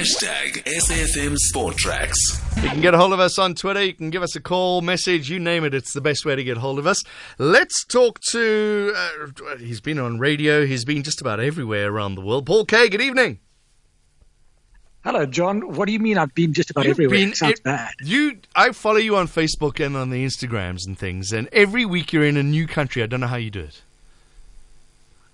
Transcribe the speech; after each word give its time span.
Hashtag 0.00 0.64
SAFM 0.64 1.36
Sport 1.36 1.76
Tracks. 1.76 2.40
You 2.62 2.70
can 2.70 2.80
get 2.80 2.94
a 2.94 2.96
hold 2.96 3.12
of 3.12 3.20
us 3.20 3.38
on 3.38 3.54
Twitter. 3.54 3.84
You 3.84 3.92
can 3.92 4.08
give 4.08 4.22
us 4.22 4.34
a 4.34 4.40
call, 4.40 4.80
message, 4.80 5.28
you 5.28 5.38
name 5.38 5.62
it. 5.62 5.74
It's 5.74 5.92
the 5.92 6.00
best 6.00 6.24
way 6.24 6.34
to 6.34 6.42
get 6.42 6.56
hold 6.56 6.78
of 6.78 6.86
us. 6.86 7.04
Let's 7.36 7.84
talk 7.84 8.18
to. 8.30 8.94
Uh, 8.96 9.56
he's 9.58 9.82
been 9.82 9.98
on 9.98 10.18
radio. 10.18 10.64
He's 10.64 10.86
been 10.86 11.02
just 11.02 11.20
about 11.20 11.38
everywhere 11.38 11.92
around 11.92 12.14
the 12.14 12.22
world. 12.22 12.46
Paul 12.46 12.64
Kaye. 12.64 12.88
Good 12.88 13.02
evening. 13.02 13.40
Hello, 15.04 15.26
John. 15.26 15.74
What 15.74 15.84
do 15.84 15.92
you 15.92 16.00
mean 16.00 16.16
I've 16.16 16.34
been 16.34 16.54
just 16.54 16.70
about 16.70 16.86
You've 16.86 16.92
everywhere? 16.92 17.18
Been, 17.18 17.28
it 17.32 17.36
sounds 17.36 17.58
it, 17.58 17.64
bad. 17.64 17.92
You, 18.02 18.38
I 18.56 18.72
follow 18.72 18.96
you 18.96 19.16
on 19.16 19.28
Facebook 19.28 19.84
and 19.84 19.98
on 19.98 20.08
the 20.08 20.24
Instagrams 20.24 20.86
and 20.86 20.98
things, 20.98 21.30
and 21.30 21.46
every 21.52 21.84
week 21.84 22.14
you're 22.14 22.24
in 22.24 22.38
a 22.38 22.42
new 22.42 22.66
country. 22.66 23.02
I 23.02 23.06
don't 23.06 23.20
know 23.20 23.26
how 23.26 23.36
you 23.36 23.50
do 23.50 23.60
it. 23.60 23.82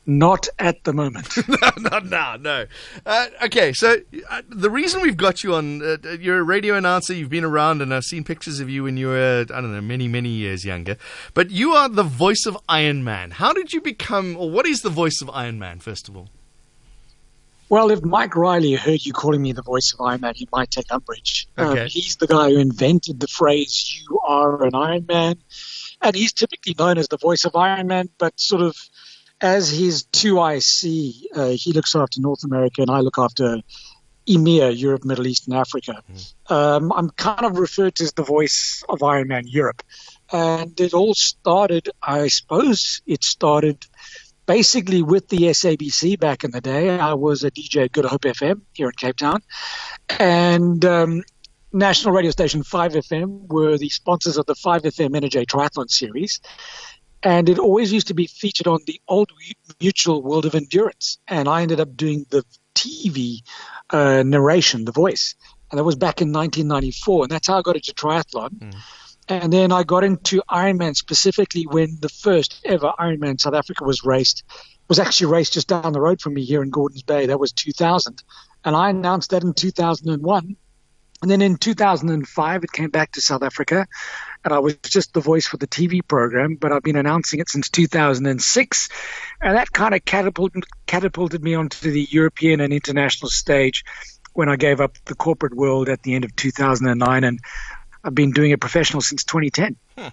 Not 0.08 0.48
at 0.60 0.84
the 0.84 0.92
moment. 0.92 1.36
no, 1.48 1.70
no, 1.78 1.98
no, 1.98 2.36
no. 2.36 2.66
Uh, 3.04 3.26
okay, 3.44 3.72
so 3.72 3.96
uh, 4.30 4.42
the 4.48 4.70
reason 4.70 5.02
we've 5.02 5.16
got 5.16 5.42
you 5.42 5.54
on, 5.54 5.82
uh, 5.82 5.96
you're 6.20 6.38
a 6.38 6.44
radio 6.44 6.76
announcer. 6.76 7.12
You've 7.12 7.28
been 7.28 7.44
around, 7.44 7.82
and 7.82 7.92
I've 7.92 8.04
seen 8.04 8.22
pictures 8.22 8.60
of 8.60 8.70
you 8.70 8.84
when 8.84 8.96
you 8.96 9.08
were, 9.08 9.44
I 9.50 9.60
don't 9.60 9.72
know, 9.72 9.80
many, 9.80 10.06
many 10.06 10.28
years 10.28 10.64
younger. 10.64 10.96
But 11.34 11.50
you 11.50 11.72
are 11.72 11.88
the 11.88 12.04
voice 12.04 12.46
of 12.46 12.56
Iron 12.68 13.02
Man. 13.02 13.32
How 13.32 13.52
did 13.52 13.72
you 13.72 13.80
become, 13.80 14.36
or 14.36 14.48
what 14.48 14.64
is 14.64 14.82
the 14.82 14.90
voice 14.90 15.20
of 15.20 15.28
Iron 15.30 15.58
Man, 15.58 15.80
first 15.80 16.08
of 16.08 16.16
all? 16.16 16.28
Well, 17.68 17.90
if 17.90 18.04
Mike 18.04 18.36
Riley 18.36 18.74
heard 18.74 19.04
you 19.04 19.12
calling 19.12 19.42
me 19.42 19.52
the 19.52 19.62
voice 19.62 19.92
of 19.92 20.00
Iron 20.00 20.20
Man, 20.20 20.34
he 20.36 20.48
might 20.52 20.70
take 20.70 20.86
umbrage. 20.92 21.48
Um, 21.56 21.70
okay. 21.70 21.82
Um, 21.82 21.88
he's 21.88 22.14
the 22.14 22.28
guy 22.28 22.50
who 22.50 22.58
invented 22.58 23.18
the 23.18 23.26
phrase, 23.26 24.04
you 24.08 24.20
are 24.20 24.62
an 24.62 24.74
Iron 24.76 25.06
Man. 25.08 25.36
And 26.00 26.14
he's 26.14 26.32
typically 26.32 26.76
known 26.78 26.96
as 26.96 27.08
the 27.08 27.16
voice 27.16 27.44
of 27.44 27.56
Iron 27.56 27.88
Man, 27.88 28.08
but 28.18 28.38
sort 28.38 28.62
of 28.62 28.76
as 29.40 29.70
his 29.70 30.04
2IC, 30.04 31.24
uh, 31.34 31.48
he 31.50 31.72
looks 31.72 31.94
after 31.94 32.20
North 32.20 32.44
America 32.44 32.82
and 32.82 32.90
I 32.90 33.00
look 33.00 33.18
after 33.18 33.60
EMEA, 34.26 34.76
Europe, 34.76 35.04
Middle 35.04 35.26
East, 35.26 35.46
and 35.46 35.56
Africa. 35.56 36.02
Mm. 36.12 36.52
Um, 36.52 36.92
I'm 36.92 37.10
kind 37.10 37.44
of 37.44 37.58
referred 37.58 37.94
to 37.96 38.04
as 38.04 38.12
the 38.12 38.24
voice 38.24 38.82
of 38.88 39.02
Iron 39.02 39.28
Man 39.28 39.46
Europe. 39.46 39.82
And 40.32 40.78
it 40.80 40.94
all 40.94 41.14
started, 41.14 41.88
I 42.02 42.28
suppose, 42.28 43.02
it 43.06 43.22
started 43.22 43.86
basically 44.46 45.02
with 45.02 45.28
the 45.28 45.38
SABC 45.38 46.18
back 46.18 46.44
in 46.44 46.50
the 46.50 46.60
day. 46.60 46.98
I 46.98 47.14
was 47.14 47.44
a 47.44 47.50
DJ 47.50 47.84
at 47.84 47.92
Good 47.92 48.04
Hope 48.04 48.22
FM 48.22 48.62
here 48.72 48.88
in 48.88 48.92
Cape 48.92 49.16
Town. 49.16 49.42
And 50.18 50.84
um, 50.84 51.22
national 51.72 52.14
radio 52.14 52.30
station 52.30 52.62
5FM 52.62 53.48
were 53.48 53.76
the 53.76 53.88
sponsors 53.88 54.38
of 54.38 54.46
the 54.46 54.54
5FM 54.54 55.10
NJ 55.10 55.46
Triathlon 55.46 55.90
Series 55.90 56.40
and 57.22 57.48
it 57.48 57.58
always 57.58 57.92
used 57.92 58.08
to 58.08 58.14
be 58.14 58.26
featured 58.26 58.66
on 58.66 58.80
the 58.86 59.00
old 59.08 59.30
Mutual 59.80 60.22
World 60.22 60.46
of 60.46 60.54
Endurance. 60.54 61.18
And 61.26 61.48
I 61.48 61.62
ended 61.62 61.80
up 61.80 61.96
doing 61.96 62.26
the 62.30 62.44
TV 62.74 63.38
uh, 63.90 64.22
narration, 64.24 64.84
the 64.84 64.92
voice, 64.92 65.34
and 65.70 65.78
that 65.78 65.84
was 65.84 65.96
back 65.96 66.20
in 66.20 66.32
1994, 66.32 67.24
and 67.24 67.30
that's 67.30 67.48
how 67.48 67.58
I 67.58 67.62
got 67.62 67.76
into 67.76 67.92
triathlon. 67.94 68.50
Mm. 68.50 68.74
And 69.28 69.52
then 69.52 69.72
I 69.72 69.82
got 69.82 70.04
into 70.04 70.40
Ironman 70.48 70.94
specifically 70.94 71.66
when 71.66 71.98
the 72.00 72.08
first 72.08 72.60
ever 72.64 72.92
Ironman 72.98 73.40
South 73.40 73.54
Africa 73.54 73.84
was 73.84 74.04
raced. 74.04 74.44
Was 74.88 75.00
actually 75.00 75.32
raced 75.32 75.54
just 75.54 75.66
down 75.66 75.92
the 75.92 76.00
road 76.00 76.20
from 76.20 76.34
me 76.34 76.44
here 76.44 76.62
in 76.62 76.70
Gordons 76.70 77.02
Bay. 77.02 77.26
That 77.26 77.40
was 77.40 77.50
2000, 77.50 78.22
and 78.64 78.76
I 78.76 78.90
announced 78.90 79.30
that 79.30 79.42
in 79.42 79.52
2001 79.52 80.56
and 81.22 81.30
then 81.30 81.40
in 81.40 81.56
2005, 81.56 82.64
it 82.64 82.72
came 82.72 82.90
back 82.90 83.12
to 83.12 83.20
South 83.20 83.42
Africa, 83.42 83.86
and 84.46 84.54
I 84.54 84.60
was 84.60 84.76
just 84.76 85.12
the 85.12 85.20
voice 85.20 85.44
for 85.44 85.56
the 85.56 85.66
TV 85.66 86.06
program, 86.06 86.54
but 86.54 86.70
I've 86.70 86.84
been 86.84 86.96
announcing 86.96 87.40
it 87.40 87.48
since 87.48 87.68
2006. 87.68 88.88
And 89.42 89.56
that 89.56 89.72
kind 89.72 89.92
of 89.92 90.04
catapulted, 90.04 90.62
catapulted 90.86 91.42
me 91.42 91.54
onto 91.56 91.90
the 91.90 92.06
European 92.10 92.60
and 92.60 92.72
international 92.72 93.28
stage 93.28 93.84
when 94.34 94.48
I 94.48 94.54
gave 94.54 94.80
up 94.80 94.96
the 95.06 95.16
corporate 95.16 95.54
world 95.54 95.88
at 95.88 96.04
the 96.04 96.14
end 96.14 96.24
of 96.24 96.36
2009. 96.36 97.24
And 97.24 97.40
I've 98.04 98.14
been 98.14 98.30
doing 98.30 98.52
it 98.52 98.60
professional 98.60 99.02
since 99.02 99.24
2010. 99.24 99.76
Hmm. 99.98 100.08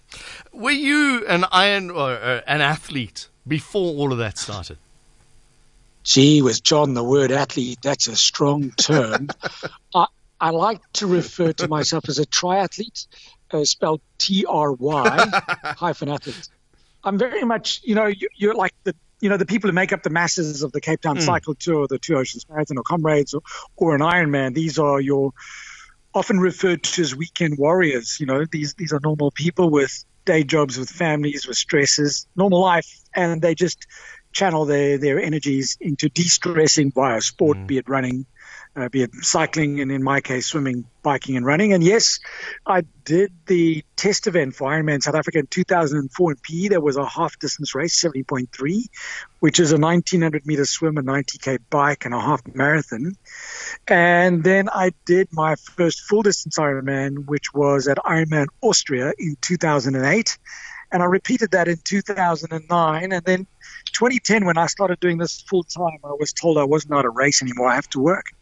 Were 0.52 0.72
you 0.72 1.28
an 1.28 1.45
iron 1.52 1.92
or 1.92 2.14
uh, 2.14 2.42
an 2.48 2.61
athlete 2.61 3.27
before 3.48 3.94
all 3.94 4.11
of 4.11 4.17
that 4.17 4.39
started? 4.39 4.80
Gee, 6.04 6.42
with 6.42 6.64
John, 6.64 6.95
the 6.95 7.04
word 7.04 7.32
athlete, 7.32 7.77
that's 7.83 8.08
a 8.08 8.15
strong 8.15 8.71
term. 8.71 9.30
I, 9.95 10.08
I 10.44 10.50
like 10.50 10.82
to 10.94 11.08
refer 11.08 11.54
to 11.54 11.70
myself 11.70 12.10
as 12.10 12.20
a 12.20 12.26
triathlete, 12.26 13.08
uh, 13.53 13.65
spelled 13.65 14.02
T 14.17 14.45
R 14.45 14.71
Y 14.73 15.31
hyphen. 15.64 16.15
I'm 17.03 17.17
very 17.17 17.43
much, 17.43 17.81
you 17.83 17.95
know, 17.95 18.08
you, 18.37 18.52
are 18.52 18.55
like 18.55 18.73
the, 18.83 18.95
you 19.19 19.30
know, 19.30 19.37
the 19.37 19.45
people 19.45 19.69
who 19.69 19.73
make 19.73 19.91
up 19.91 20.03
the 20.03 20.09
masses 20.09 20.64
of 20.64 20.71
the 20.71 20.81
Cape 20.81 21.02
Town 21.02 21.17
mm. 21.17 21.21
Cycle 21.21 21.53
Tour, 21.55 21.87
the 21.87 21.99
Two 21.99 22.15
Oceans 22.15 22.45
Marathon, 22.49 22.77
or 22.77 22.83
Comrades, 22.83 23.33
or, 23.33 23.41
or 23.75 23.95
an 23.95 24.02
Ironman. 24.02 24.53
These 24.53 24.80
are 24.80 24.99
your 24.99 25.33
often 26.14 26.39
referred 26.39 26.83
to 26.83 27.02
as 27.02 27.15
weekend 27.15 27.58
warriors. 27.58 28.19
You 28.19 28.25
know, 28.25 28.45
these 28.49 28.73
these 28.75 28.93
are 28.93 28.99
normal 29.02 29.31
people 29.31 29.70
with 29.70 30.05
day 30.25 30.43
jobs, 30.43 30.77
with 30.77 30.89
families, 30.89 31.47
with 31.47 31.58
stresses, 31.58 32.27
normal 32.35 32.61
life, 32.61 32.87
and 33.14 33.41
they 33.41 33.55
just 33.55 33.85
channel 34.31 34.65
their 34.65 34.97
their 34.97 35.20
energies 35.20 35.77
into 35.81 36.09
de-stressing 36.09 36.91
via 36.91 37.21
sport, 37.21 37.58
mm. 37.58 37.67
be 37.67 37.77
it 37.77 37.89
running, 37.89 38.25
uh, 38.76 38.89
be 38.89 39.04
it 39.04 39.14
cycling 39.22 39.80
and 39.80 39.92
in 39.92 40.04
my 40.04 40.22
case 40.22 40.48
swimming, 40.48 40.86
biking 41.04 41.38
and 41.38 41.45
running. 41.45 41.73
And 41.73 41.84
yes, 41.84 42.20
I 42.66 42.84
did 43.06 43.32
the 43.45 43.84
test 43.95 44.26
event 44.26 44.56
for 44.56 44.72
Ironman 44.72 45.04
South 45.04 45.16
Africa 45.16 45.39
in 45.39 45.48
2004 45.48 46.32
in 46.32 46.38
PE. 46.38 46.67
There 46.70 46.82
was 46.82 46.98
a 46.98 47.06
half 47.06 47.38
distance 47.38 47.76
race, 47.76 48.02
70.3, 48.02 48.86
which 49.39 49.60
is 49.60 49.72
a 49.72 49.78
1900 49.78 50.45
meter 50.45 50.66
swim, 50.66 50.98
a 50.98 51.04
90k 51.04 51.60
bike, 51.70 52.06
and 52.06 52.16
a 52.16 52.20
half 52.20 52.42
marathon. 52.54 53.16
And 53.88 54.44
then 54.44 54.70
I 54.70 54.92
did 55.06 55.28
my 55.32 55.56
first 55.56 56.02
full 56.02 56.23
distance 56.23 56.58
Ironman, 56.58 57.26
which 57.26 57.54
was 57.54 57.88
at 57.88 57.98
Ironman 57.98 58.48
Austria 58.62 59.14
in 59.20 59.38
2008. 59.42 60.38
And 60.92 61.02
I 61.02 61.06
repeated 61.08 61.52
that 61.52 61.67
in 61.67 61.78
2009. 61.83 63.12
And 63.12 63.26
then 63.26 63.48
2010, 63.93 64.45
when 64.45 64.58
I 64.58 64.67
started 64.67 64.99
doing 64.99 65.17
this 65.17 65.42
full 65.42 65.64
time, 65.64 65.99
I 66.04 66.14
was 66.20 66.33
told 66.33 66.58
I 66.58 66.64
was 66.64 66.89
not 66.89 67.05
a 67.05 67.09
race 67.09 67.42
anymore. 67.42 67.67
I 67.70 67.76
have 67.76 67.89
to 67.89 67.99
work. 67.99 68.26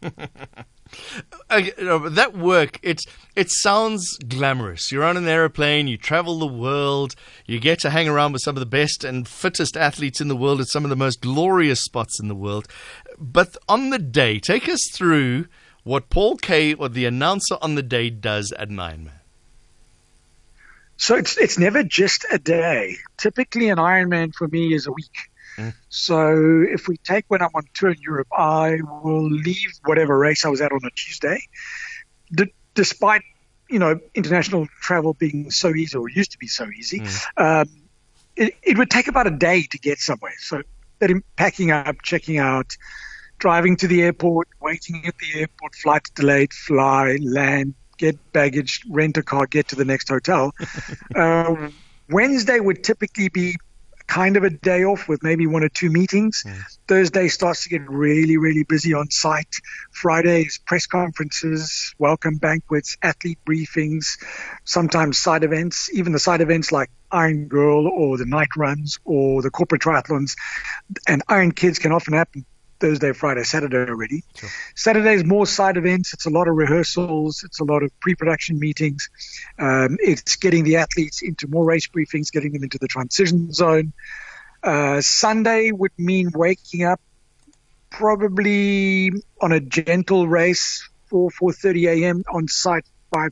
that 1.50 2.32
work, 2.36 2.78
it's 2.82 3.04
it 3.34 3.50
sounds 3.50 4.18
glamorous. 4.28 4.92
You're 4.92 5.04
on 5.04 5.16
an 5.16 5.26
aeroplane, 5.26 5.88
you 5.88 5.96
travel 5.96 6.38
the 6.38 6.46
world, 6.46 7.14
you 7.46 7.60
get 7.60 7.78
to 7.80 7.90
hang 7.90 8.08
around 8.08 8.32
with 8.32 8.42
some 8.42 8.56
of 8.56 8.60
the 8.60 8.66
best 8.66 9.04
and 9.04 9.26
fittest 9.26 9.76
athletes 9.76 10.20
in 10.20 10.28
the 10.28 10.36
world 10.36 10.60
at 10.60 10.68
some 10.68 10.84
of 10.84 10.90
the 10.90 10.96
most 10.96 11.20
glorious 11.20 11.82
spots 11.82 12.20
in 12.20 12.28
the 12.28 12.34
world. 12.34 12.68
But 13.18 13.56
on 13.68 13.90
the 13.90 13.98
day, 13.98 14.38
take 14.38 14.68
us 14.68 14.90
through 14.92 15.46
what 15.84 16.10
Paul 16.10 16.36
Kaye 16.36 16.74
or 16.74 16.88
the 16.88 17.06
announcer 17.06 17.56
on 17.60 17.74
the 17.74 17.82
day 17.82 18.10
does 18.10 18.52
at 18.52 18.68
ironman 18.68 19.10
So 20.96 21.16
it's 21.16 21.36
it's 21.36 21.58
never 21.58 21.82
just 21.82 22.26
a 22.30 22.38
day. 22.38 22.96
Typically, 23.16 23.70
an 23.70 23.78
Ironman 23.78 24.34
for 24.34 24.46
me 24.48 24.72
is 24.72 24.86
a 24.86 24.92
week. 24.92 25.31
Mm. 25.56 25.74
So 25.88 26.64
if 26.68 26.88
we 26.88 26.96
take 26.98 27.24
when 27.28 27.42
I'm 27.42 27.50
on 27.54 27.64
tour 27.74 27.90
in 27.90 28.00
Europe, 28.00 28.28
I 28.36 28.78
will 29.02 29.28
leave 29.28 29.72
whatever 29.84 30.18
race 30.18 30.44
I 30.44 30.48
was 30.48 30.60
at 30.60 30.72
on 30.72 30.80
a 30.84 30.90
Tuesday. 30.90 31.40
D- 32.34 32.52
despite 32.74 33.22
you 33.68 33.78
know 33.78 34.00
international 34.14 34.66
travel 34.80 35.14
being 35.14 35.50
so 35.50 35.74
easy 35.74 35.96
or 35.96 36.08
used 36.08 36.32
to 36.32 36.38
be 36.38 36.48
so 36.48 36.66
easy, 36.68 37.00
mm. 37.00 37.62
um, 37.62 37.68
it, 38.36 38.54
it 38.62 38.78
would 38.78 38.90
take 38.90 39.08
about 39.08 39.26
a 39.26 39.30
day 39.30 39.62
to 39.70 39.78
get 39.78 39.98
somewhere. 39.98 40.34
So 40.38 40.62
that 40.98 41.10
in 41.10 41.22
packing 41.36 41.70
up, 41.70 41.96
checking 42.02 42.38
out, 42.38 42.76
driving 43.38 43.76
to 43.76 43.88
the 43.88 44.02
airport, 44.02 44.48
waiting 44.60 45.04
at 45.06 45.14
the 45.18 45.40
airport, 45.40 45.74
flight 45.74 46.08
delayed, 46.14 46.52
fly, 46.52 47.18
land, 47.20 47.74
get 47.98 48.32
baggage, 48.32 48.82
rent 48.88 49.16
a 49.16 49.22
car, 49.22 49.46
get 49.46 49.68
to 49.68 49.76
the 49.76 49.84
next 49.84 50.08
hotel. 50.08 50.52
uh, 51.16 51.70
Wednesday 52.08 52.60
would 52.60 52.84
typically 52.84 53.28
be 53.28 53.56
kind 54.12 54.36
of 54.36 54.44
a 54.44 54.50
day 54.50 54.84
off 54.84 55.08
with 55.08 55.22
maybe 55.22 55.46
one 55.46 55.62
or 55.62 55.70
two 55.70 55.88
meetings. 55.88 56.44
Thursday 56.86 57.28
starts 57.28 57.62
to 57.62 57.70
get 57.70 57.88
really, 57.88 58.36
really 58.36 58.62
busy 58.62 58.92
on 58.92 59.10
site. 59.10 59.56
Fridays, 59.90 60.58
press 60.66 60.86
conferences, 60.86 61.94
welcome 61.98 62.36
banquets, 62.36 62.98
athlete 63.02 63.38
briefings, 63.46 64.22
sometimes 64.64 65.16
side 65.16 65.44
events, 65.44 65.88
even 65.94 66.12
the 66.12 66.18
side 66.18 66.42
events 66.42 66.70
like 66.70 66.90
Iron 67.10 67.48
Girl 67.48 67.88
or 67.88 68.18
the 68.18 68.26
night 68.26 68.54
runs 68.54 68.98
or 69.06 69.40
the 69.40 69.50
corporate 69.50 69.80
triathlons 69.80 70.34
and 71.08 71.22
Iron 71.28 71.52
Kids 71.52 71.78
can 71.78 71.92
often 71.92 72.12
happen 72.12 72.44
Thursday, 72.82 73.12
Friday, 73.12 73.44
Saturday 73.44 73.88
already. 73.88 74.24
Sure. 74.34 74.50
Saturday 74.74 75.14
is 75.14 75.24
more 75.24 75.46
side 75.46 75.76
events. 75.76 76.12
It's 76.14 76.26
a 76.26 76.30
lot 76.30 76.48
of 76.48 76.56
rehearsals. 76.56 77.44
It's 77.44 77.60
a 77.60 77.64
lot 77.64 77.84
of 77.84 77.90
pre-production 78.00 78.58
meetings. 78.58 79.08
Um, 79.56 79.98
it's 80.00 80.34
getting 80.34 80.64
the 80.64 80.76
athletes 80.76 81.22
into 81.22 81.46
more 81.46 81.64
race 81.64 81.86
briefings, 81.86 82.32
getting 82.32 82.52
them 82.52 82.64
into 82.64 82.78
the 82.78 82.88
transition 82.88 83.52
zone. 83.52 83.92
Uh, 84.64 85.00
Sunday 85.00 85.70
would 85.70 85.92
mean 85.96 86.32
waking 86.34 86.82
up 86.82 87.00
probably 87.88 89.12
on 89.40 89.52
a 89.52 89.60
gentle 89.60 90.26
race, 90.26 90.88
4 91.06 91.30
4:30 91.30 92.02
a.m. 92.02 92.24
on 92.32 92.48
site, 92.48 92.86
5 93.14 93.30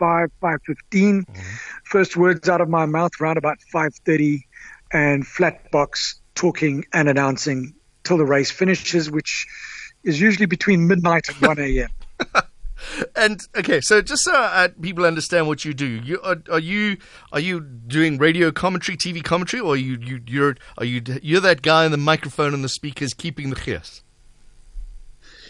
5 0.00 0.30
5:15. 0.42 0.58
Mm-hmm. 0.90 1.40
First 1.84 2.16
words 2.16 2.48
out 2.48 2.60
of 2.60 2.68
my 2.68 2.86
mouth 2.86 3.12
around 3.20 3.38
about 3.38 3.58
5:30, 3.72 4.40
and 4.92 5.24
flat 5.24 5.70
box 5.70 6.20
talking 6.34 6.84
and 6.92 7.08
announcing 7.08 7.74
till 8.08 8.18
the 8.18 8.24
race 8.24 8.50
finishes, 8.50 9.10
which 9.10 9.46
is 10.02 10.20
usually 10.20 10.46
between 10.46 10.88
midnight 10.88 11.28
and 11.28 11.36
1 11.46 11.58
a.m. 11.58 11.88
and 13.16 13.46
okay, 13.56 13.80
so 13.80 14.00
just 14.00 14.24
so 14.24 14.32
uh, 14.34 14.68
people 14.80 15.04
understand 15.04 15.46
what 15.46 15.64
you 15.64 15.74
do, 15.74 15.86
you 15.86 16.20
are, 16.22 16.36
are, 16.50 16.58
you 16.58 16.96
are 17.32 17.40
you 17.40 17.60
doing 17.60 18.18
radio 18.18 18.50
commentary, 18.50 18.96
TV 18.96 19.22
commentary, 19.22 19.60
or 19.60 19.74
are 19.74 19.76
you 19.76 19.98
you 20.00 20.20
you're 20.26 20.56
are 20.78 20.84
you 20.84 21.02
you're 21.22 21.40
that 21.40 21.62
guy 21.62 21.84
in 21.84 21.92
the 21.92 21.98
microphone 21.98 22.54
and 22.54 22.64
the 22.64 22.68
speakers 22.68 23.14
keeping 23.14 23.50
the 23.50 23.56
chaos? 23.56 24.02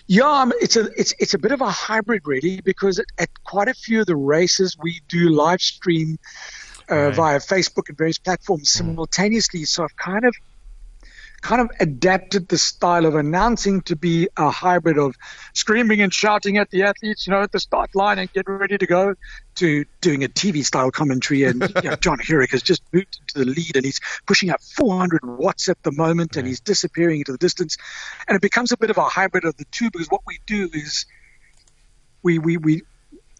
Yeah, 0.09 0.25
um, 0.25 0.53
it's 0.61 0.77
a 0.77 0.89
it's 0.99 1.15
it's 1.19 1.35
a 1.35 1.39
bit 1.39 1.53
of 1.53 1.61
a 1.61 1.71
hybrid 1.71 2.23
really 2.27 2.61
because 2.63 2.99
at, 2.99 3.07
at 3.19 3.29
quite 3.45 3.69
a 3.69 3.75
few 3.75 4.01
of 4.01 4.07
the 4.07 4.17
races 4.17 4.77
we 4.83 5.01
do 5.09 5.29
live 5.29 5.61
stream 5.61 6.19
uh, 6.91 6.97
right. 6.97 7.15
via 7.15 7.39
Facebook 7.39 7.89
and 7.89 7.99
various 7.99 8.19
platforms 8.19 8.73
simultaneously. 8.73 9.65
So 9.65 9.85
I've 9.85 9.97
kind 9.97 10.25
of 10.25 10.35
kind 11.41 11.61
of 11.61 11.71
adapted 11.79 12.49
the 12.49 12.59
style 12.59 13.07
of 13.07 13.15
announcing 13.15 13.81
to 13.83 13.97
be 13.97 14.29
a 14.37 14.51
hybrid 14.51 14.99
of 14.99 15.17
screaming 15.55 16.01
and 16.01 16.13
shouting 16.13 16.59
at 16.59 16.71
the 16.71 16.83
athletes, 16.83 17.27
you 17.27 17.33
know, 17.33 17.43
at 17.43 17.53
the 17.53 17.61
start 17.61 17.95
line 17.95 18.19
and 18.19 18.33
get 18.33 18.49
ready 18.49 18.77
to 18.77 18.87
go, 18.87 19.15
to 19.55 19.85
doing 20.01 20.25
a 20.25 20.29
TV 20.29 20.65
style 20.65 20.91
commentary. 20.91 21.45
And 21.45 21.63
you 21.83 21.91
know, 21.91 21.97
John 21.97 22.19
Hurek 22.19 22.51
has 22.51 22.63
just 22.63 22.83
moved 22.93 23.21
into 23.21 23.45
the 23.45 23.53
lead 23.53 23.77
and 23.77 23.85
he's 23.85 24.01
pushing 24.27 24.51
up 24.51 24.61
400 24.63 25.21
watts 25.25 25.69
at 25.69 25.83
the 25.83 25.93
moment 25.93 26.37
and 26.37 26.47
he's 26.47 26.61
disappearing 26.61 27.21
into 27.21 27.33
the 27.33 27.39
distance. 27.39 27.77
And 28.27 28.35
it 28.35 28.43
becomes 28.43 28.73
a 28.73 28.77
bit 28.77 28.91
of 28.91 28.99
a 28.99 29.05
hybrid 29.05 29.45
of 29.45 29.57
the 29.57 29.65
two 29.71 29.91
because 29.91 30.09
what 30.09 30.23
we 30.27 30.41
do 30.47 30.69
is 30.73 31.07
we, 32.23 32.39
we, 32.39 32.57
we, 32.57 32.83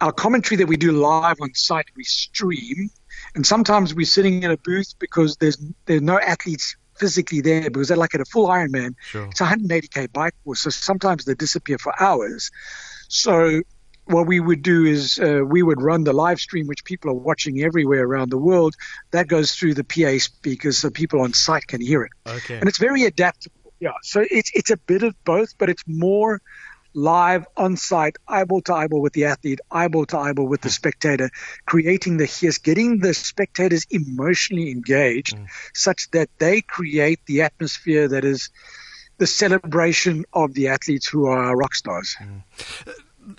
our 0.01 0.13
commentary 0.13 0.59
that 0.59 0.69
we 0.69 0.77
do 0.77 0.93
live 0.93 1.39
on 1.41 1.53
site, 1.55 1.87
we 1.97 2.05
stream. 2.05 2.91
And 3.35 3.45
sometimes 3.45 3.93
we're 3.93 4.07
sitting 4.07 4.45
in 4.45 4.53
a 4.53 4.57
booth 4.57 4.95
because 5.01 5.37
there's 5.37 5.59
there's 5.87 6.03
no 6.03 6.19
athletes 6.19 6.77
physically 6.99 7.41
there 7.41 7.71
because 7.71 7.89
they're 7.89 7.97
like 7.97 8.15
at 8.15 8.21
a 8.21 8.25
full 8.25 8.49
Ironman. 8.49 8.95
Sure. 9.01 9.27
It's 9.27 9.41
180k 9.41 10.13
bike 10.13 10.35
course, 10.45 10.61
so 10.61 10.71
sometimes 10.71 11.25
they 11.25 11.35
disappear 11.35 11.79
for 11.79 11.93
hours. 12.01 12.51
So 13.09 13.63
what 14.05 14.27
we 14.27 14.41
would 14.41 14.63
do 14.63 14.85
is 14.85 15.19
uh, 15.19 15.43
we 15.45 15.63
would 15.63 15.81
run 15.81 16.05
the 16.05 16.13
live 16.13 16.41
stream, 16.41 16.67
which 16.67 16.85
people 16.85 17.11
are 17.11 17.15
watching 17.15 17.63
everywhere 17.63 18.05
around 18.05 18.31
the 18.31 18.39
world. 18.39 18.75
That 19.11 19.29
goes 19.29 19.53
through 19.53 19.75
the 19.75 19.85
PA 19.85 20.19
speakers, 20.19 20.79
so 20.79 20.91
people 20.91 21.21
on 21.21 21.33
site 21.35 21.67
can 21.67 21.81
hear 21.81 22.03
it. 22.05 22.13
Okay. 22.27 22.59
And 22.59 22.69
it's 22.69 22.79
very 22.79 23.05
adaptable. 23.05 23.55
Yeah, 23.81 23.93
so 24.03 24.25
it's 24.29 24.51
it's 24.55 24.71
a 24.71 24.77
bit 24.77 25.05
of 25.05 25.15
both, 25.25 25.57
but 25.57 25.71
it's 25.71 25.85
more 25.87 26.41
live 26.99 27.47
on 27.57 27.77
site, 27.77 28.17
eyeball 28.27 28.61
to 28.63 28.75
eyeball 28.75 29.01
with 29.01 29.13
the 29.13 29.27
athlete, 29.27 29.61
eyeball 29.71 30.05
to 30.07 30.19
eyeball 30.19 30.49
with 30.49 30.61
the 30.61 30.71
spectator, 30.71 31.31
creating 31.65 32.17
the 32.17 32.27
hiss, 32.27 32.59
getting 32.59 32.99
the 32.99 33.15
spectators 33.15 33.87
emotionally 33.91 34.71
engaged 34.71 35.37
mm. 35.37 35.47
such 35.75 36.11
that 36.11 36.29
they 36.39 36.61
create 36.61 37.21
the 37.27 37.43
atmosphere 37.43 38.09
that 38.09 38.25
is 38.25 38.51
the 39.19 39.27
celebration 39.27 40.25
of 40.33 40.55
the 40.55 40.69
athletes 40.69 41.07
who 41.07 41.27
are 41.27 41.57
rock 41.57 41.75
stars. 41.75 42.17
Mm. 42.21 42.43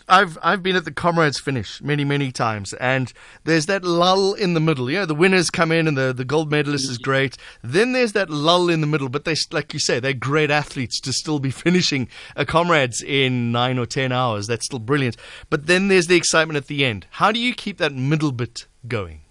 I've 0.08 0.38
I've 0.44 0.62
been 0.62 0.76
at 0.76 0.86
the 0.86 0.92
comrades 0.92 1.40
finish 1.40 1.82
many 1.82 2.04
many 2.04 2.32
times, 2.32 2.74
and 2.74 3.12
there's 3.44 3.66
that 3.68 3.84
lull 3.84 4.34
in 4.34 4.54
the 4.54 4.60
middle. 4.60 4.90
You 4.90 5.00
know, 5.00 5.06
the 5.06 5.16
winners 5.16 5.50
come 5.50 5.72
in, 5.72 5.88
and 5.88 5.98
the, 5.98 6.14
the 6.14 6.26
gold 6.26 6.52
medalist 6.52 6.90
is 6.90 6.98
great. 6.98 7.38
Then 7.64 7.94
there's 7.94 8.14
that 8.14 8.30
lull 8.30 8.70
in 8.70 8.82
the 8.82 8.88
middle, 8.88 9.10
but 9.10 9.26
they 9.26 9.36
like 9.52 9.74
you 9.74 9.80
say, 9.80 10.00
they're 10.00 10.14
great 10.14 10.52
athletes 10.52 11.00
to 11.02 11.14
still 11.14 11.40
be 11.40 11.52
finishing 11.66 12.08
a 12.36 12.46
comrades 12.46 13.02
in 13.02 13.52
nine 13.52 13.80
or 13.80 13.86
ten 13.86 14.12
hours. 14.12 14.48
That's 14.48 14.66
still 14.66 14.80
brilliant. 14.80 15.18
But 15.50 15.68
then 15.68 15.88
there's 15.88 16.08
the 16.08 16.16
excitement 16.16 16.58
at 16.58 16.68
the 16.68 16.86
end. 16.86 17.08
How 17.12 17.32
do 17.32 17.40
you 17.40 17.54
keep 17.54 17.78
that 17.78 17.94
middle 17.94 18.32
bit 18.32 18.68
going? 18.88 19.22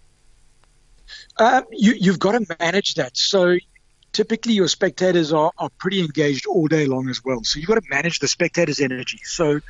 Uh, 1.36 1.62
you, 1.70 1.94
you've 1.98 2.18
got 2.18 2.32
to 2.32 2.56
manage 2.58 2.94
that. 2.94 3.16
So 3.16 3.56
typically 4.12 4.54
your 4.54 4.68
spectators 4.68 5.32
are, 5.32 5.52
are 5.58 5.70
pretty 5.78 6.00
engaged 6.00 6.46
all 6.46 6.66
day 6.66 6.86
long 6.86 7.08
as 7.08 7.24
well. 7.24 7.40
So 7.44 7.58
you've 7.58 7.68
got 7.68 7.76
to 7.76 7.88
manage 7.88 8.18
the 8.18 8.28
spectators' 8.28 8.80
energy. 8.80 9.20
So 9.22 9.60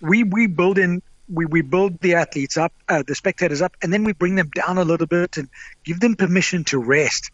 we 0.00 0.24
we 0.24 0.46
build 0.46 0.78
in 0.78 1.02
we, 1.30 1.46
we 1.46 1.62
build 1.62 2.00
the 2.00 2.14
athletes 2.14 2.56
up, 2.56 2.72
uh, 2.88 3.02
the 3.06 3.14
spectators 3.14 3.62
up, 3.62 3.76
and 3.82 3.92
then 3.92 4.04
we 4.04 4.12
bring 4.12 4.34
them 4.34 4.50
down 4.50 4.78
a 4.78 4.84
little 4.84 5.06
bit 5.06 5.36
and 5.36 5.48
give 5.84 6.00
them 6.00 6.16
permission 6.16 6.64
to 6.64 6.78
rest, 6.78 7.30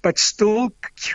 but 0.00 0.18
still 0.18 0.70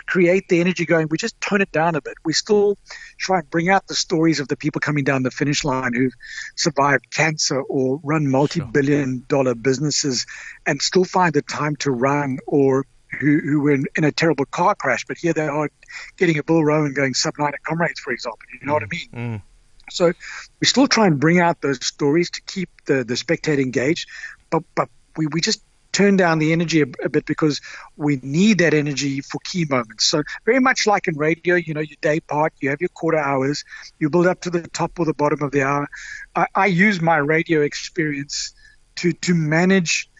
create 0.06 0.48
the 0.48 0.60
energy 0.60 0.84
going. 0.84 1.08
We 1.10 1.16
just 1.16 1.40
tone 1.40 1.62
it 1.62 1.72
down 1.72 1.94
a 1.94 2.02
bit. 2.02 2.14
We 2.24 2.34
still 2.34 2.76
try 3.18 3.38
and 3.38 3.50
bring 3.50 3.70
out 3.70 3.86
the 3.86 3.94
stories 3.94 4.40
of 4.40 4.48
the 4.48 4.56
people 4.56 4.80
coming 4.80 5.04
down 5.04 5.22
the 5.22 5.30
finish 5.30 5.64
line 5.64 5.94
who've 5.94 6.12
survived 6.54 7.10
cancer 7.10 7.60
or 7.62 8.00
run 8.02 8.30
multi 8.30 8.60
billion 8.60 9.24
dollar 9.28 9.54
businesses 9.54 10.26
and 10.66 10.82
still 10.82 11.04
find 11.04 11.32
the 11.32 11.42
time 11.42 11.76
to 11.76 11.90
run 11.90 12.38
or 12.46 12.84
who, 13.20 13.40
who 13.40 13.60
were 13.60 13.72
in, 13.72 13.86
in, 13.96 14.04
a 14.04 14.12
terrible 14.12 14.44
car 14.44 14.74
crash, 14.74 15.06
but 15.06 15.16
here 15.16 15.32
they 15.32 15.46
are 15.46 15.70
getting 16.18 16.38
a 16.38 16.42
Bill 16.42 16.62
Rowan 16.62 16.86
and 16.86 16.94
going 16.94 17.14
sub 17.14 17.34
nine 17.38 17.54
at 17.54 17.62
comrades, 17.62 18.00
for 18.00 18.12
example. 18.12 18.40
You 18.52 18.66
know 18.66 18.72
mm, 18.72 18.74
what 18.74 18.82
I 18.82 18.86
mm, 18.86 18.90
mean? 18.90 19.38
Mm. 19.38 19.42
So 19.90 20.12
we 20.60 20.66
still 20.66 20.86
try 20.86 21.06
and 21.06 21.18
bring 21.18 21.40
out 21.40 21.60
those 21.60 21.84
stories 21.84 22.30
to 22.30 22.42
keep 22.42 22.70
the, 22.86 23.04
the 23.04 23.16
spectator 23.16 23.60
engaged, 23.60 24.08
but, 24.50 24.62
but 24.74 24.88
we, 25.16 25.26
we 25.26 25.40
just 25.40 25.62
turn 25.92 26.16
down 26.16 26.38
the 26.38 26.52
energy 26.52 26.82
a, 26.82 26.86
a, 27.02 27.08
bit 27.08 27.26
because 27.26 27.60
we 27.96 28.20
need 28.22 28.58
that 28.58 28.74
energy 28.74 29.20
for 29.20 29.40
key 29.44 29.66
moments. 29.68 30.04
So 30.06 30.22
very 30.44 30.60
much 30.60 30.86
like 30.86 31.08
in 31.08 31.16
radio, 31.16 31.56
you 31.56 31.74
know, 31.74 31.80
your 31.80 31.96
day 32.00 32.20
part, 32.20 32.52
you 32.60 32.70
have 32.70 32.80
your 32.80 32.90
quarter 32.90 33.18
hours, 33.18 33.64
you 33.98 34.10
build 34.10 34.26
up 34.26 34.42
to 34.42 34.50
the 34.50 34.62
top 34.68 34.98
or 34.98 35.06
the 35.06 35.14
bottom 35.14 35.42
of 35.42 35.50
the 35.50 35.62
hour. 35.62 35.88
I, 36.36 36.46
I 36.54 36.66
use 36.66 37.00
my 37.00 37.16
radio 37.16 37.62
experience 37.62 38.54
to, 38.96 39.12
to 39.12 39.34
manage 39.34 40.10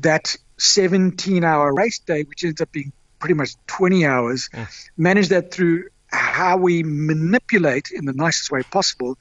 that 0.00 0.36
17 0.58 1.44
hour 1.44 1.72
race 1.74 2.00
day, 2.00 2.24
which 2.24 2.44
ends 2.44 2.60
up 2.60 2.70
being 2.72 2.92
pretty 3.18 3.34
much 3.34 3.54
20 3.68 4.04
hours, 4.04 4.50
mm. 4.52 4.68
manage 4.96 5.28
that 5.28 5.52
through 5.52 5.84
how 6.12 6.56
we 6.56 6.82
manipulate 6.82 7.90
in 7.90 8.04
the 8.04 8.12
nicest 8.12 8.50
way 8.50 8.62
possible 8.62 9.16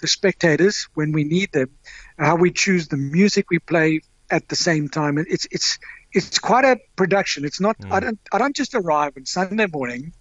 the 0.00 0.06
spectators 0.06 0.88
when 0.94 1.12
we 1.12 1.24
need 1.24 1.52
them, 1.52 1.70
how 2.18 2.36
we 2.36 2.50
choose 2.50 2.88
the 2.88 2.96
music 2.96 3.50
we 3.50 3.58
play 3.58 4.00
at 4.30 4.48
the 4.48 4.56
same 4.56 4.88
time. 4.88 5.18
It's 5.18 5.46
it's 5.50 5.78
it's 6.12 6.38
quite 6.38 6.64
a 6.64 6.78
production. 6.96 7.44
It's 7.44 7.60
not. 7.60 7.78
Mm. 7.78 7.92
I 7.92 8.00
don't 8.00 8.20
I 8.32 8.38
don't 8.38 8.54
just 8.54 8.74
arrive 8.74 9.12
on 9.16 9.26
Sunday 9.26 9.66
morning, 9.66 10.12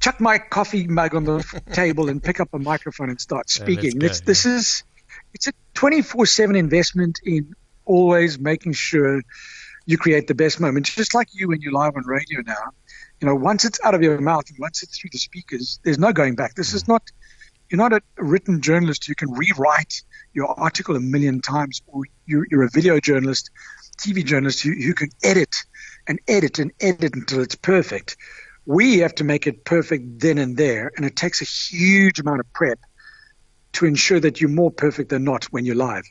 chuck 0.00 0.20
my 0.20 0.38
coffee 0.38 0.86
mug 0.86 1.14
on 1.14 1.24
the 1.24 1.62
table, 1.72 2.08
and 2.08 2.22
pick 2.22 2.40
up 2.40 2.48
a 2.52 2.58
microphone 2.58 3.10
and 3.10 3.20
start 3.20 3.50
speaking. 3.50 4.00
Yeah, 4.00 4.08
this 4.24 4.46
yeah. 4.46 4.56
is 4.56 4.84
it's 5.34 5.48
a 5.48 5.52
twenty 5.74 6.02
four 6.02 6.26
seven 6.26 6.56
investment 6.56 7.20
in 7.24 7.54
always 7.84 8.38
making 8.38 8.74
sure 8.74 9.22
you 9.84 9.98
create 9.98 10.28
the 10.28 10.34
best 10.34 10.60
moments, 10.60 10.94
just 10.94 11.14
like 11.14 11.28
you 11.32 11.48
when 11.48 11.60
you're 11.60 11.72
live 11.72 11.96
on 11.96 12.04
radio 12.06 12.40
now 12.46 12.72
you 13.22 13.28
know, 13.28 13.36
once 13.36 13.64
it's 13.64 13.78
out 13.84 13.94
of 13.94 14.02
your 14.02 14.20
mouth 14.20 14.44
and 14.48 14.58
once 14.58 14.82
it's 14.82 14.98
through 14.98 15.10
the 15.12 15.18
speakers, 15.18 15.78
there's 15.84 15.98
no 15.98 16.12
going 16.12 16.34
back. 16.34 16.56
This 16.56 16.74
is 16.74 16.88
not, 16.88 17.02
you're 17.70 17.78
not 17.78 17.92
a 17.92 18.02
written 18.18 18.60
journalist 18.60 19.06
who 19.06 19.14
can 19.14 19.30
rewrite 19.30 20.02
your 20.34 20.58
article 20.58 20.96
a 20.96 21.00
million 21.00 21.40
times, 21.40 21.82
or 21.86 22.02
you're, 22.26 22.46
you're 22.50 22.64
a 22.64 22.68
video 22.68 22.98
journalist, 22.98 23.50
TV 23.96 24.24
journalist 24.24 24.60
who, 24.60 24.72
who 24.72 24.92
can 24.92 25.10
edit 25.22 25.54
and 26.08 26.18
edit 26.26 26.58
and 26.58 26.72
edit 26.80 27.14
until 27.14 27.40
it's 27.40 27.54
perfect. 27.54 28.16
We 28.66 28.98
have 28.98 29.14
to 29.16 29.24
make 29.24 29.46
it 29.46 29.64
perfect 29.64 30.18
then 30.18 30.38
and 30.38 30.56
there, 30.56 30.90
and 30.96 31.06
it 31.06 31.14
takes 31.14 31.40
a 31.40 31.44
huge 31.44 32.18
amount 32.18 32.40
of 32.40 32.52
prep 32.52 32.80
to 33.74 33.86
ensure 33.86 34.18
that 34.18 34.40
you're 34.40 34.50
more 34.50 34.72
perfect 34.72 35.10
than 35.10 35.22
not 35.22 35.44
when 35.44 35.64
you're 35.64 35.76
live. 35.76 36.04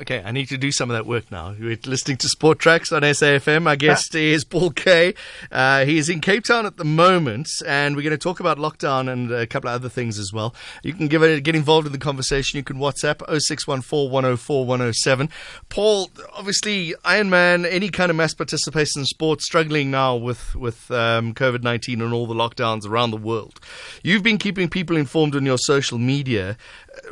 Okay, 0.00 0.22
I 0.24 0.32
need 0.32 0.48
to 0.48 0.58
do 0.58 0.72
some 0.72 0.90
of 0.90 0.96
that 0.96 1.06
work 1.06 1.30
now. 1.30 1.54
We're 1.58 1.78
listening 1.86 2.16
to 2.18 2.28
Sport 2.28 2.58
Tracks 2.58 2.92
on 2.92 3.02
SAFM. 3.02 3.66
Our 3.66 3.76
guest 3.76 4.14
is 4.14 4.44
Paul 4.44 4.70
Kaye. 4.70 5.14
Uh, 5.50 5.84
he 5.84 5.98
is 5.98 6.08
in 6.08 6.20
Cape 6.20 6.44
Town 6.44 6.66
at 6.66 6.76
the 6.76 6.84
moment, 6.84 7.48
and 7.66 7.96
we're 7.96 8.02
going 8.02 8.10
to 8.10 8.18
talk 8.18 8.40
about 8.40 8.58
lockdown 8.58 9.12
and 9.12 9.30
a 9.30 9.46
couple 9.46 9.68
of 9.68 9.74
other 9.74 9.88
things 9.88 10.18
as 10.18 10.32
well. 10.32 10.54
You 10.82 10.92
can 10.92 11.08
give 11.08 11.22
it, 11.22 11.42
get 11.42 11.54
involved 11.54 11.86
in 11.86 11.92
the 11.92 11.98
conversation. 11.98 12.56
You 12.56 12.64
can 12.64 12.76
WhatsApp 12.76 13.20
0614 13.20 14.10
104 14.10 14.66
107. 14.66 15.28
Paul, 15.68 16.10
obviously, 16.34 16.94
Ironman, 17.04 17.66
any 17.70 17.88
kind 17.88 18.10
of 18.10 18.16
mass 18.16 18.34
participation 18.34 19.00
in 19.00 19.06
sport, 19.06 19.40
struggling 19.42 19.90
now 19.90 20.16
with, 20.16 20.54
with 20.54 20.90
um, 20.90 21.34
COVID 21.34 21.62
19 21.62 22.00
and 22.00 22.12
all 22.12 22.26
the 22.26 22.34
lockdowns 22.34 22.86
around 22.86 23.10
the 23.10 23.16
world. 23.16 23.60
You've 24.02 24.22
been 24.22 24.38
keeping 24.38 24.68
people 24.68 24.96
informed 24.96 25.34
on 25.34 25.44
your 25.44 25.58
social 25.58 25.98
media 25.98 26.56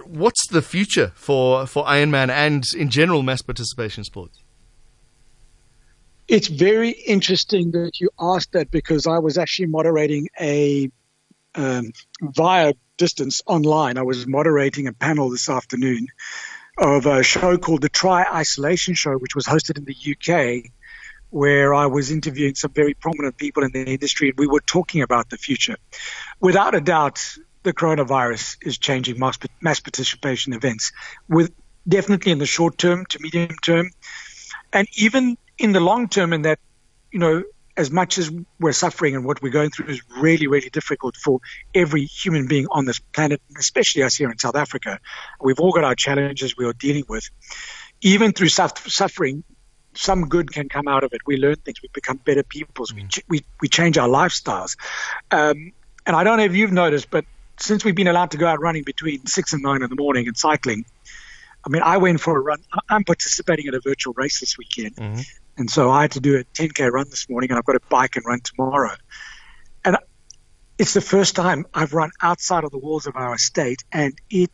what's 0.07 0.47
the 0.49 0.63
future 0.63 1.13
for, 1.15 1.67
for 1.67 1.85
Ironman 1.85 2.31
and 2.31 2.65
in 2.75 2.91
general 2.91 3.23
mass 3.23 3.43
participation 3.43 4.05
sports? 4.05 4.43
It's 6.29 6.49
very 6.49 6.91
interesting 6.91 7.73
that 7.73 8.01
you 8.01 8.11
asked 8.19 8.53
that 8.53 8.71
because 8.71 9.07
I 9.07 9.19
was 9.19 9.37
actually 9.37 9.67
moderating 9.67 10.29
a 10.41 10.91
um, 11.55 11.93
via 12.23 12.75
distance 12.97 13.43
online. 13.47 13.99
I 13.99 14.03
was 14.03 14.27
moderating 14.27 14.87
a 14.87 14.93
panel 14.93 15.31
this 15.31 15.49
afternoon 15.49 16.07
of 16.79 17.07
a 17.07 17.23
show 17.23 17.59
called 17.59 17.83
the 17.83 17.89
Tri 17.89 18.25
Isolation 18.25 18.95
Show, 18.95 19.15
which 19.15 19.35
was 19.35 19.45
hosted 19.45 19.77
in 19.77 19.85
the 19.85 19.97
UK, 20.13 20.71
where 21.31 21.75
I 21.75 21.87
was 21.87 22.11
interviewing 22.11 22.55
some 22.55 22.73
very 22.73 22.95
prominent 22.95 23.37
people 23.37 23.63
in 23.65 23.73
the 23.73 23.85
industry, 23.85 24.29
and 24.31 24.39
we 24.39 24.47
were 24.47 24.61
talking 24.61 25.03
about 25.03 25.31
the 25.31 25.37
future. 25.37 25.77
Without 26.41 26.75
a 26.75 26.81
doubt, 26.81 27.37
the 27.63 27.73
coronavirus 27.73 28.57
is 28.63 28.79
changing 28.79 29.19
mass, 29.19 29.39
mass 29.61 29.81
participation 29.81 30.53
events, 30.53 30.93
with 31.29 31.53
definitely 31.87 32.33
in 32.33 32.39
the 32.39 32.47
short 32.47 32.79
term 32.79 33.07
to 33.07 33.19
medium 33.21 33.57
term, 33.65 33.91
and 34.73 34.89
even 34.97 35.37
in 35.59 35.73
the 35.73 35.81
long 35.81 36.09
term. 36.09 36.33
In 36.33 36.43
that, 36.43 36.59
you 37.11 37.19
know, 37.19 37.43
as 37.77 37.91
much 37.91 38.19
as 38.19 38.31
we're 38.61 38.73
suffering 38.73 39.15
and 39.15 39.25
what 39.25 39.43
we're 39.43 39.53
going 39.53 39.71
through 39.71 39.87
is 39.87 40.03
really, 40.19 40.47
really 40.47 40.71
difficult 40.71 41.17
for 41.17 41.41
every 41.75 42.05
human 42.05 42.47
being 42.47 42.67
on 42.71 42.85
this 42.85 42.99
planet, 42.99 43.41
especially 43.59 44.03
us 44.03 44.15
here 44.15 44.31
in 44.31 44.39
South 44.39 44.57
Africa. 44.57 44.99
We've 45.41 45.59
all 45.59 45.73
got 45.73 45.85
our 45.85 45.95
challenges 45.95 46.57
we 46.57 46.67
are 46.67 46.75
dealing 46.75 47.05
with. 47.09 47.29
Even 48.03 48.33
through 48.33 48.49
suffering, 48.49 49.45
some 49.95 50.29
good 50.29 50.53
can 50.53 50.69
come 50.69 50.89
out 50.89 51.05
of 51.05 51.13
it. 51.13 51.21
We 51.27 51.37
learn 51.37 51.57
things. 51.57 51.81
We 51.83 51.89
become 51.93 52.17
better 52.19 52.43
people. 52.43 52.87
We, 52.95 53.03
mm. 53.03 53.23
we, 53.29 53.45
we 53.61 53.69
change 53.69 53.99
our 53.99 54.09
lifestyles. 54.09 54.77
Um, 55.31 55.73
and 56.07 56.17
I 56.17 56.25
don't 56.25 56.39
know 56.39 56.45
if 56.45 56.55
you've 56.55 56.73
noticed, 56.73 57.11
but 57.11 57.25
since 57.59 57.85
we've 57.85 57.95
been 57.95 58.09
allowed 58.09 58.33
to 58.33 58.39
go 58.39 58.47
out 58.47 58.61
running 58.61 58.83
between 58.83 59.27
six 59.27 59.53
and 59.53 59.63
nine 59.63 59.83
in 59.83 59.91
the 59.91 59.97
morning 59.97 60.27
and 60.27 60.37
cycling, 60.37 60.85
I 61.65 61.69
mean, 61.69 61.83
I 61.83 61.99
went 61.99 62.21
for 62.21 62.37
a 62.37 62.41
run. 62.41 62.59
I'm 62.89 63.05
participating 63.05 63.67
in 63.67 63.75
a 63.75 63.81
virtual 63.81 64.15
race 64.15 64.41
this 64.41 64.59
weekend. 64.59 64.97
Mm-hmm. 64.97 65.21
And 65.59 65.71
so 65.71 65.91
I 65.91 66.03
had 66.03 66.13
to 66.13 66.21
do 66.21 66.39
a 66.39 66.45
10K 66.45 66.91
run 66.91 67.09
this 67.11 67.29
morning, 67.29 67.51
and 67.51 67.59
I've 67.59 67.65
got 67.65 67.77
a 67.77 67.81
bike 67.89 68.17
and 68.17 68.25
run 68.25 68.41
tomorrow. 68.41 68.95
And 69.85 69.97
it's 70.79 70.95
the 70.95 71.01
first 71.01 71.37
time 71.37 71.67
I've 71.75 71.93
run 71.93 72.11
outside 72.21 72.65
of 72.65 72.71
the 72.71 72.79
walls 72.79 73.07
of 73.07 73.17
our 73.17 73.35
estate, 73.35 73.85
and 73.93 74.15
it 74.31 74.51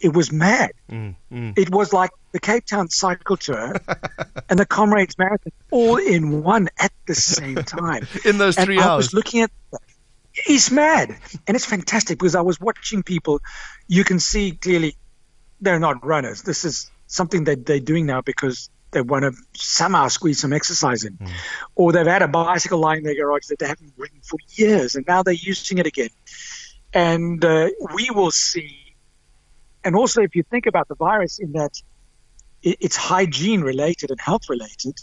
it 0.00 0.12
was 0.12 0.32
mad. 0.32 0.72
Mm, 0.90 1.14
mm. 1.32 1.56
It 1.56 1.70
was 1.70 1.92
like 1.92 2.10
the 2.32 2.40
Cape 2.40 2.66
Town 2.66 2.90
Cycle 2.90 3.36
Tour 3.36 3.76
and 4.50 4.58
the 4.58 4.66
Comrades 4.66 5.16
Marathon 5.16 5.52
all 5.70 5.96
in 5.96 6.42
one 6.42 6.68
at 6.76 6.90
the 7.06 7.14
same 7.14 7.54
time. 7.54 8.08
in 8.24 8.36
those 8.36 8.56
three 8.56 8.76
and 8.76 8.84
hours. 8.84 8.90
I 8.90 8.96
was 8.96 9.14
looking 9.14 9.42
at 9.42 9.50
He's 10.32 10.70
mad. 10.70 11.16
And 11.46 11.54
it's 11.54 11.66
fantastic 11.66 12.18
because 12.18 12.34
I 12.34 12.40
was 12.40 12.60
watching 12.60 13.02
people. 13.02 13.40
You 13.86 14.04
can 14.04 14.18
see 14.18 14.52
clearly 14.52 14.96
they're 15.60 15.78
not 15.78 16.04
runners. 16.04 16.42
This 16.42 16.64
is 16.64 16.90
something 17.06 17.44
that 17.44 17.66
they're 17.66 17.80
doing 17.80 18.06
now 18.06 18.22
because 18.22 18.70
they 18.92 19.00
want 19.00 19.24
to 19.24 19.32
somehow 19.54 20.08
squeeze 20.08 20.40
some 20.40 20.52
exercise 20.52 21.04
in. 21.04 21.16
Mm. 21.16 21.30
Or 21.74 21.92
they've 21.92 22.06
had 22.06 22.22
a 22.22 22.28
bicycle 22.28 22.78
lying 22.78 22.98
in 22.98 23.04
their 23.04 23.14
garage 23.14 23.46
that 23.46 23.58
they 23.58 23.66
haven't 23.66 23.92
ridden 23.96 24.20
for 24.22 24.38
years 24.54 24.94
and 24.94 25.04
now 25.06 25.22
they're 25.22 25.34
using 25.34 25.78
it 25.78 25.86
again. 25.86 26.10
And 26.92 27.44
uh, 27.44 27.68
we 27.94 28.10
will 28.10 28.30
see. 28.30 28.94
And 29.84 29.96
also, 29.96 30.22
if 30.22 30.36
you 30.36 30.42
think 30.42 30.66
about 30.66 30.88
the 30.88 30.94
virus, 30.94 31.38
in 31.38 31.52
that 31.52 31.72
it's 32.62 32.96
hygiene 32.96 33.62
related 33.62 34.10
and 34.10 34.20
health 34.20 34.48
related, 34.48 34.94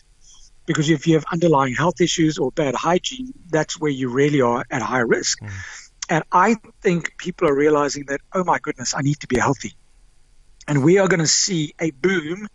because 0.70 0.92
if 0.92 1.08
you 1.08 1.16
have 1.16 1.26
underlying 1.32 1.74
health 1.74 2.00
issues 2.00 2.38
or 2.38 2.52
bad 2.52 2.76
hygiene, 2.76 3.34
that's 3.50 3.80
where 3.80 3.90
you 3.90 4.08
really 4.08 4.42
are 4.42 4.64
at 4.70 4.84
high 4.84 5.00
risk. 5.00 5.42
Mm. 5.42 5.50
And 6.10 6.24
I 6.32 6.58
think 6.84 7.18
people 7.18 7.48
are 7.48 7.56
realizing 7.56 8.06
that, 8.10 8.22
oh 8.34 8.44
my 8.44 8.60
goodness, 8.60 8.94
I 8.96 9.02
need 9.02 9.20
to 9.22 9.28
be 9.28 9.40
healthy. 9.40 9.74
And 10.68 10.84
we 10.84 11.00
are 11.00 11.08
going 11.08 11.22
to 11.22 11.28
see 11.46 11.74
a 11.82 11.90
boom 11.90 12.48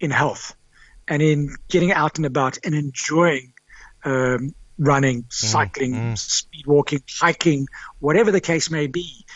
in 0.00 0.10
health 0.10 0.56
and 1.06 1.20
in 1.20 1.54
getting 1.68 1.92
out 1.92 2.16
and 2.16 2.24
about 2.24 2.56
and 2.64 2.74
enjoying 2.74 3.52
um, 4.02 4.54
running, 4.78 5.24
mm, 5.24 5.32
cycling, 5.34 5.92
mm, 5.92 6.12
mm. 6.12 6.18
speed 6.18 6.66
walking, 6.66 7.02
hiking, 7.20 7.66
whatever 7.98 8.30
the 8.30 8.40
case 8.40 8.70
may 8.70 8.86
be. 8.86 9.26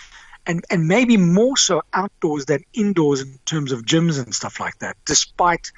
And, 0.47 0.65
and 0.71 0.89
maybe 0.89 1.19
more 1.19 1.59
so 1.59 1.83
outdoors 1.93 2.47
than 2.47 2.61
indoors 2.73 3.21
in 3.21 3.39
terms 3.45 3.73
of 3.73 3.83
gyms 3.83 4.19
and 4.19 4.35
stuff 4.35 4.59
like 4.59 4.79
that, 4.79 4.97
despite 5.05 5.71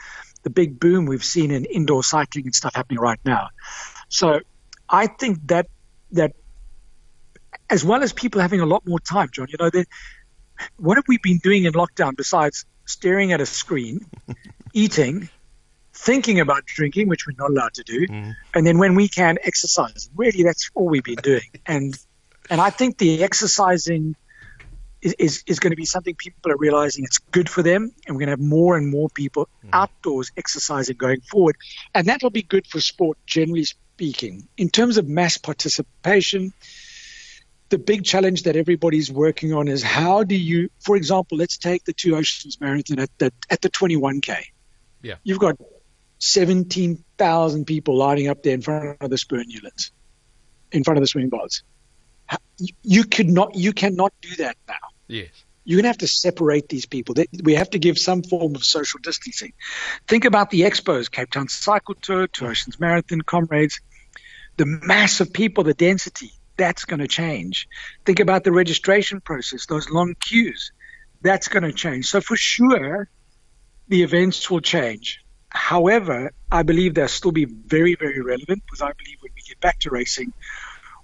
the 0.49 0.55
big 0.55 0.81
boom 0.81 1.05
we've 1.05 1.25
seen 1.25 1.51
in 1.51 1.67
indoor 1.67 2.03
cycling 2.03 2.47
and 2.47 2.55
stuff 2.55 2.75
happening 2.75 2.99
right 2.99 3.21
now. 3.23 3.51
So 4.09 4.41
I 4.89 5.07
think 5.07 5.47
that 5.49 5.67
that 6.13 6.33
as 7.69 7.85
well 7.85 8.03
as 8.03 8.15
people 8.15 8.41
having 8.41 8.61
a 8.61 8.67
lot 8.67 8.87
more 8.87 8.99
time, 8.99 9.29
John, 9.31 9.49
you 9.51 9.59
know, 9.61 9.71
what 10.79 10.97
have 10.97 11.05
we 11.07 11.19
been 11.19 11.37
doing 11.37 11.65
in 11.65 11.75
lockdown 11.75 12.17
besides 12.17 12.65
staring 12.87 13.33
at 13.33 13.43
a 13.43 13.47
screen, 13.47 14.07
eating, 14.73 15.29
thinking 15.93 16.41
about 16.41 16.65
drinking, 16.65 17.09
which 17.09 17.27
we're 17.27 17.37
not 17.37 17.51
allowed 17.51 17.75
to 17.75 17.83
do, 17.83 18.07
mm. 18.07 18.35
and 18.55 18.67
then 18.67 18.79
when 18.79 18.95
we 18.95 19.07
can 19.07 19.37
exercise. 19.45 20.09
Really, 20.17 20.45
that's 20.45 20.71
all 20.75 20.87
we've 20.87 21.05
been 21.05 21.17
doing. 21.17 21.51
And 21.67 21.95
and 22.49 22.59
I 22.59 22.71
think 22.71 22.97
the 22.97 23.23
exercising 23.23 24.17
is, 25.01 25.45
is, 25.47 25.59
going 25.59 25.71
to 25.71 25.77
be 25.77 25.85
something 25.85 26.15
people 26.15 26.51
are 26.51 26.57
realizing 26.57 27.05
it's 27.05 27.19
good 27.19 27.49
for 27.49 27.63
them, 27.63 27.93
and 28.07 28.17
we're 28.17 28.21
going 28.21 28.27
to 28.27 28.33
have 28.33 28.41
more 28.41 28.77
and 28.77 28.89
more 28.89 29.09
people 29.09 29.49
mm. 29.65 29.71
outdoors 29.73 30.33
exercising 30.37 30.97
going 30.97 31.21
forward, 31.21 31.57
and 31.95 32.09
that 32.09 32.23
will 32.23 32.31
be 32.31 32.43
good 32.43 32.67
for 32.67 32.81
sport 32.81 33.19
generally 33.27 33.65
speaking. 33.65 34.49
In 34.57 34.69
terms 34.69 34.97
of 34.97 35.09
mass 35.09 35.39
participation, 35.39 36.53
the 37.69 37.79
big 37.79 38.05
challenge 38.05 38.45
that 38.45 38.57
everybody's 38.57 39.11
working 39.11 39.53
on 39.53 39.69
is 39.69 39.83
how 39.83 40.25
do 40.25 40.35
you, 40.35 40.71
for 40.81 40.97
example, 40.97 41.39
let's 41.39 41.59
take 41.59 41.85
the 41.85 41.93
Two 41.93 42.17
Oceans 42.17 42.61
Marathon 42.61 42.99
at 42.99 43.11
the 43.19 43.33
at 43.51 43.61
the 43.61 43.71
21k. 43.71 44.37
Yeah, 45.03 45.15
you've 45.23 45.39
got 45.39 45.57
17,000 46.19 47.65
people 47.67 47.97
lining 47.97 48.29
up 48.29 48.43
there 48.43 48.55
in 48.55 48.63
front 48.63 48.97
of 49.01 49.11
the 49.11 49.17
Spurnulans, 49.17 49.91
in 50.73 50.83
front 50.83 50.99
of 50.99 51.03
the 51.03 51.07
swimming 51.07 51.31
baths. 51.31 51.63
You 52.83 53.05
could 53.05 53.29
not, 53.29 53.55
you 53.55 53.73
cannot 53.73 54.13
do 54.21 54.37
that 54.37 54.57
now. 54.67 54.75
Yes. 55.07 55.29
You're 55.65 55.77
going 55.77 55.85
to 55.85 55.89
have 55.89 55.99
to 55.99 56.09
separate 56.09 56.69
these 56.69 56.87
people. 56.87 57.15
We 57.43 57.55
have 57.55 57.71
to 57.71 57.79
give 57.79 57.99
some 57.99 58.23
form 58.23 58.55
of 58.55 58.65
social 58.65 59.01
distancing. 59.03 59.53
Think 60.07 60.25
about 60.25 60.51
the 60.51 60.63
expos, 60.63 61.11
Cape 61.11 61.31
Town 61.31 61.49
Cycle 61.49 61.95
Tour, 61.95 62.27
Two 62.27 62.47
Oceans 62.47 62.81
Marathon, 62.81 63.21
Comrades. 63.21 63.81
The 64.57 64.65
mass 64.65 65.21
of 65.21 65.33
people, 65.33 65.65
the 65.65 65.75
density, 65.75 66.33
that's 66.57 66.87
going 66.87 67.01
to 67.01 67.07
change. 67.07 67.69
Think 68.05 68.19
about 68.19 68.45
the 68.45 68.53
registration 68.53 69.21
process, 69.21 69.67
those 69.67 69.91
long 69.91 70.15
queues. 70.19 70.73
That's 71.21 71.49
going 71.49 71.65
to 71.65 71.73
change. 71.73 72.07
So 72.07 72.21
for 72.21 72.37
sure, 72.37 73.09
the 73.89 74.03
events 74.03 74.51
will 74.51 74.61
change. 74.61 75.21
However, 75.51 76.33
I 76.51 76.63
believe 76.63 76.95
they'll 76.95 77.09
still 77.09 77.33
be 77.33 77.45
very, 77.45 77.95
very 77.95 78.21
relevant 78.21 78.63
because 78.65 78.83
I 78.83 78.93
believe 78.93 79.19
when 79.21 79.33
we 79.35 79.43
get 79.43 79.61
back 79.61 79.81
to 79.81 79.91
racing, 79.91 80.33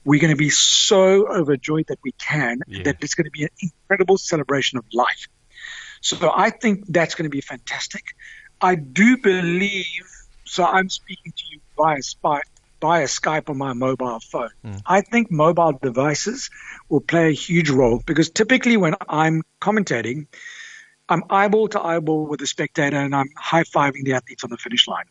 we're 0.04 0.20
going 0.20 0.32
to 0.32 0.37
be 0.37 0.50
so 0.50 1.26
overjoyed 1.28 1.87
that 1.88 1.99
we 2.04 2.12
can, 2.12 2.61
yeah. 2.66 2.82
that 2.84 2.96
it's 3.00 3.14
going 3.14 3.25
to 3.25 3.30
be 3.30 3.44
an 3.44 3.50
incredible 3.61 4.18
celebration 4.18 4.78
of 4.78 4.84
life. 4.92 5.28
So 6.00 6.30
I 6.34 6.50
think 6.50 6.84
that's 6.88 7.14
going 7.14 7.25
to 7.25 7.30
be 7.30 7.40
fantastic. 7.40 8.02
I 8.61 8.75
do 8.75 9.16
believe, 9.16 10.04
so 10.44 10.64
I'm 10.64 10.90
speaking 10.90 11.32
to 11.32 11.42
you 11.50 11.61
via, 11.76 12.02
spy, 12.02 12.40
via 12.80 13.04
Skype 13.04 13.49
on 13.49 13.56
my 13.56 13.73
mobile 13.73 14.20
phone. 14.20 14.50
Mm. 14.64 14.82
I 14.84 15.00
think 15.00 15.30
mobile 15.30 15.73
devices 15.73 16.50
will 16.90 17.00
play 17.00 17.28
a 17.28 17.32
huge 17.32 17.70
role 17.70 18.02
because 18.04 18.28
typically 18.28 18.76
when 18.76 18.94
I'm 19.08 19.42
commentating, 19.61 20.26
I'm 21.08 21.23
eyeball 21.30 21.68
to 21.68 21.80
eyeball 21.80 22.26
with 22.26 22.40
the 22.40 22.46
spectator 22.46 22.96
and 22.96 23.14
I'm 23.14 23.30
high 23.37 23.64
fiving 23.64 24.04
the 24.04 24.14
athletes 24.14 24.44
on 24.44 24.50
the 24.50 24.58
finish 24.58 24.87
line. 24.87 25.04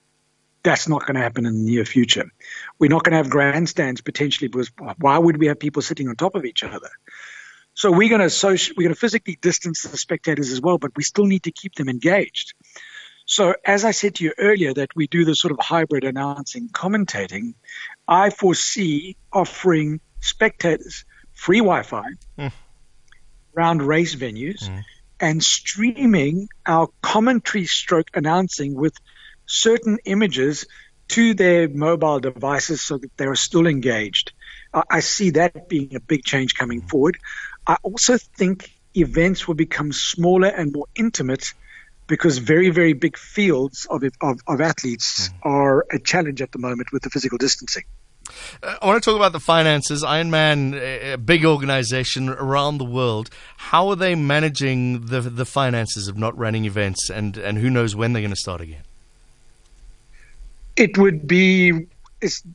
That's 0.63 0.88
not 0.88 1.01
going 1.01 1.15
to 1.15 1.22
happen 1.22 1.46
in 1.46 1.65
the 1.65 1.72
near 1.72 1.86
future. 1.86 2.32
We're 2.79 2.89
not 2.89 3.03
going 3.03 3.12
to 3.12 3.17
have 3.17 3.29
grandstands 3.29 4.01
potentially 4.01 4.48
because 4.48 4.72
why 4.98 5.17
would 5.17 5.38
we 5.38 5.48
have 5.48 5.60
people 5.60 5.82
sitting 5.82 6.08
on 6.08 6.15
top 6.15 6.36
of 6.36 6.46
each 6.46 6.63
other? 6.63 6.89
So 7.74 7.91
we're 7.91 8.10
going 8.10 8.22
to 8.22 8.29
social, 8.29 8.75
we're 8.77 8.84
going 8.84 8.93
to 8.93 9.00
physically 9.00 9.38
distance 9.41 9.82
the 9.82 9.98
spectators 9.98 10.51
as 10.51 10.62
well, 10.62 10.77
but 10.77 10.91
we 10.96 11.03
still 11.03 11.25
need 11.25 11.43
to 11.43 11.51
keep 11.51 11.75
them 11.75 11.89
engaged. 11.89 12.53
So 13.25 13.55
as 13.65 13.84
I 13.84 13.91
said 13.91 14.15
to 14.15 14.24
you 14.24 14.34
earlier, 14.38 14.74
that 14.74 14.96
we 14.96 15.08
do 15.08 15.25
this 15.25 15.39
sort 15.39 15.51
of 15.51 15.60
hybrid 15.60 16.03
announcing, 16.03 16.70
commentating, 16.70 17.55
I 18.08 18.29
foresee 18.29 19.17
offering 19.32 20.01
spectators 20.20 21.05
free 21.34 21.60
Wi-Fi 21.60 22.03
mm. 22.38 22.51
around 23.58 23.82
race 23.82 24.15
venues. 24.15 24.70
Mm 24.70 24.84
and 25.24 25.41
streaming 25.41 26.50
our 26.65 26.89
commentary 27.01 27.65
stroke 27.65 28.10
announcing 28.13 28.75
with 28.75 28.93
certain 29.53 30.00
images 30.05 30.65
to 31.10 31.33
their 31.33 31.69
mobile 31.69 32.19
devices 32.19 32.81
so 32.81 32.98
that 32.98 33.15
they 33.17 33.25
are 33.25 33.36
still 33.36 33.67
engaged. 33.67 34.31
I 34.89 35.01
see 35.01 35.31
that 35.31 35.69
being 35.69 35.95
a 35.95 36.00
big 36.00 36.24
change 36.24 36.55
coming 36.55 36.81
forward. 36.81 37.17
I 37.67 37.77
also 37.83 38.17
think 38.17 38.72
events 38.95 39.48
will 39.48 39.55
become 39.55 39.91
smaller 39.91 40.48
and 40.48 40.74
more 40.74 40.88
intimate 40.95 41.53
because 42.07 42.38
very, 42.38 42.69
very 42.69 42.93
big 42.93 43.17
fields 43.17 43.86
of, 43.89 44.03
of, 44.22 44.39
of 44.48 44.62
athletes 44.62 45.29
mm. 45.29 45.33
are 45.43 45.86
a 45.91 46.00
challenge 46.00 46.41
at 46.41 46.51
the 46.51 46.60
moment 46.60 46.91
with 46.91 47.03
the 47.03 47.10
physical 47.10 47.38
distancing. 47.38 47.83
Uh, 48.62 48.75
I 48.81 48.86
want 48.86 49.01
to 49.03 49.10
talk 49.10 49.15
about 49.15 49.31
the 49.31 49.39
finances. 49.39 50.03
Ironman, 50.03 51.13
a 51.13 51.17
big 51.17 51.45
organization 51.45 52.29
around 52.29 52.77
the 52.77 52.86
world. 52.86 53.29
How 53.57 53.89
are 53.89 53.95
they 53.95 54.15
managing 54.15 55.07
the 55.07 55.22
the 55.22 55.45
finances 55.45 56.07
of 56.07 56.17
not 56.17 56.38
running 56.38 56.65
events, 56.65 57.10
and 57.10 57.38
and 57.38 57.57
who 57.57 57.69
knows 57.69 57.95
when 57.95 58.13
they're 58.13 58.22
going 58.22 58.31
to 58.31 58.36
start 58.39 58.62
again? 58.62 58.83
It 60.75 60.98
would 60.98 61.27
be. 61.27 61.88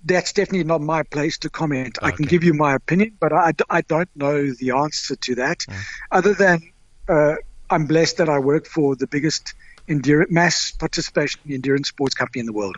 that's 0.05 0.33
definitely 0.33 0.65
not 0.65 0.81
my 0.81 1.03
place 1.03 1.39
to 1.39 1.51
comment. 1.51 1.99
Okay. 1.99 2.07
I 2.07 2.11
can 2.11 2.25
give 2.25 2.43
you 2.43 2.55
my 2.55 2.75
opinion, 2.75 3.17
but 3.21 3.33
I, 3.33 3.53
I 3.69 3.83
don't 3.83 4.09
know 4.17 4.53
the 4.53 4.71
answer 4.71 5.17
to 5.17 5.35
that. 5.37 5.59
Mm. 5.59 5.85
Other 6.11 6.35
than 6.35 6.73
uh, 7.09 7.35
I'm 7.71 7.87
blessed 7.87 8.17
that 8.19 8.29
I 8.29 8.39
work 8.39 8.67
for 8.67 8.97
the 8.97 9.07
biggest 9.07 9.55
endurance, 9.89 10.31
mass 10.31 10.71
participation 10.73 11.41
endurance 11.51 11.89
sports 11.89 12.15
company 12.15 12.41
in 12.41 12.47
the 12.47 12.53
world. 12.53 12.77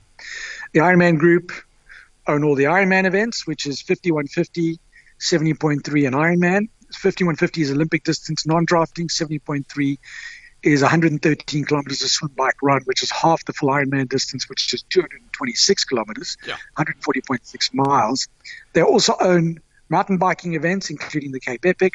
The 0.73 0.81
Ironman 0.81 1.19
Group 1.19 1.53
own 2.27 2.45
all 2.45 2.55
the 2.55 2.65
Ironman 2.65 3.07
events, 3.07 3.47
which 3.47 3.67
is 3.67 3.81
5150, 3.83 4.79
70.3 5.19 6.07
and 6.07 6.17
Ironman. 6.17 6.69
5150 6.93 7.63
is 7.63 7.71
Olympic 7.71 8.05
distance 8.05 8.47
non-drafting, 8.47 9.09
70.3 9.09 9.99
is 10.63 10.83
113 10.83 11.65
kilometers 11.65 12.03
of 12.03 12.11
swim, 12.11 12.33
bike, 12.37 12.57
run, 12.63 12.83
which 12.85 13.03
is 13.03 13.11
half 13.11 13.45
the 13.45 13.53
full 13.53 13.71
Ironman 13.71 14.09
distance, 14.09 14.49
which 14.49 14.73
is 14.75 14.83
226 14.91 15.85
kilometers, 15.85 16.37
yeah. 16.47 16.57
140.6 16.77 17.75
miles. 17.75 18.29
They 18.73 18.83
also 18.83 19.15
own 19.21 19.61
mountain 19.89 20.19
biking 20.19 20.55
events, 20.55 20.91
including 20.91 21.33
the 21.33 21.41
Cape 21.41 21.65
Epic. 21.65 21.95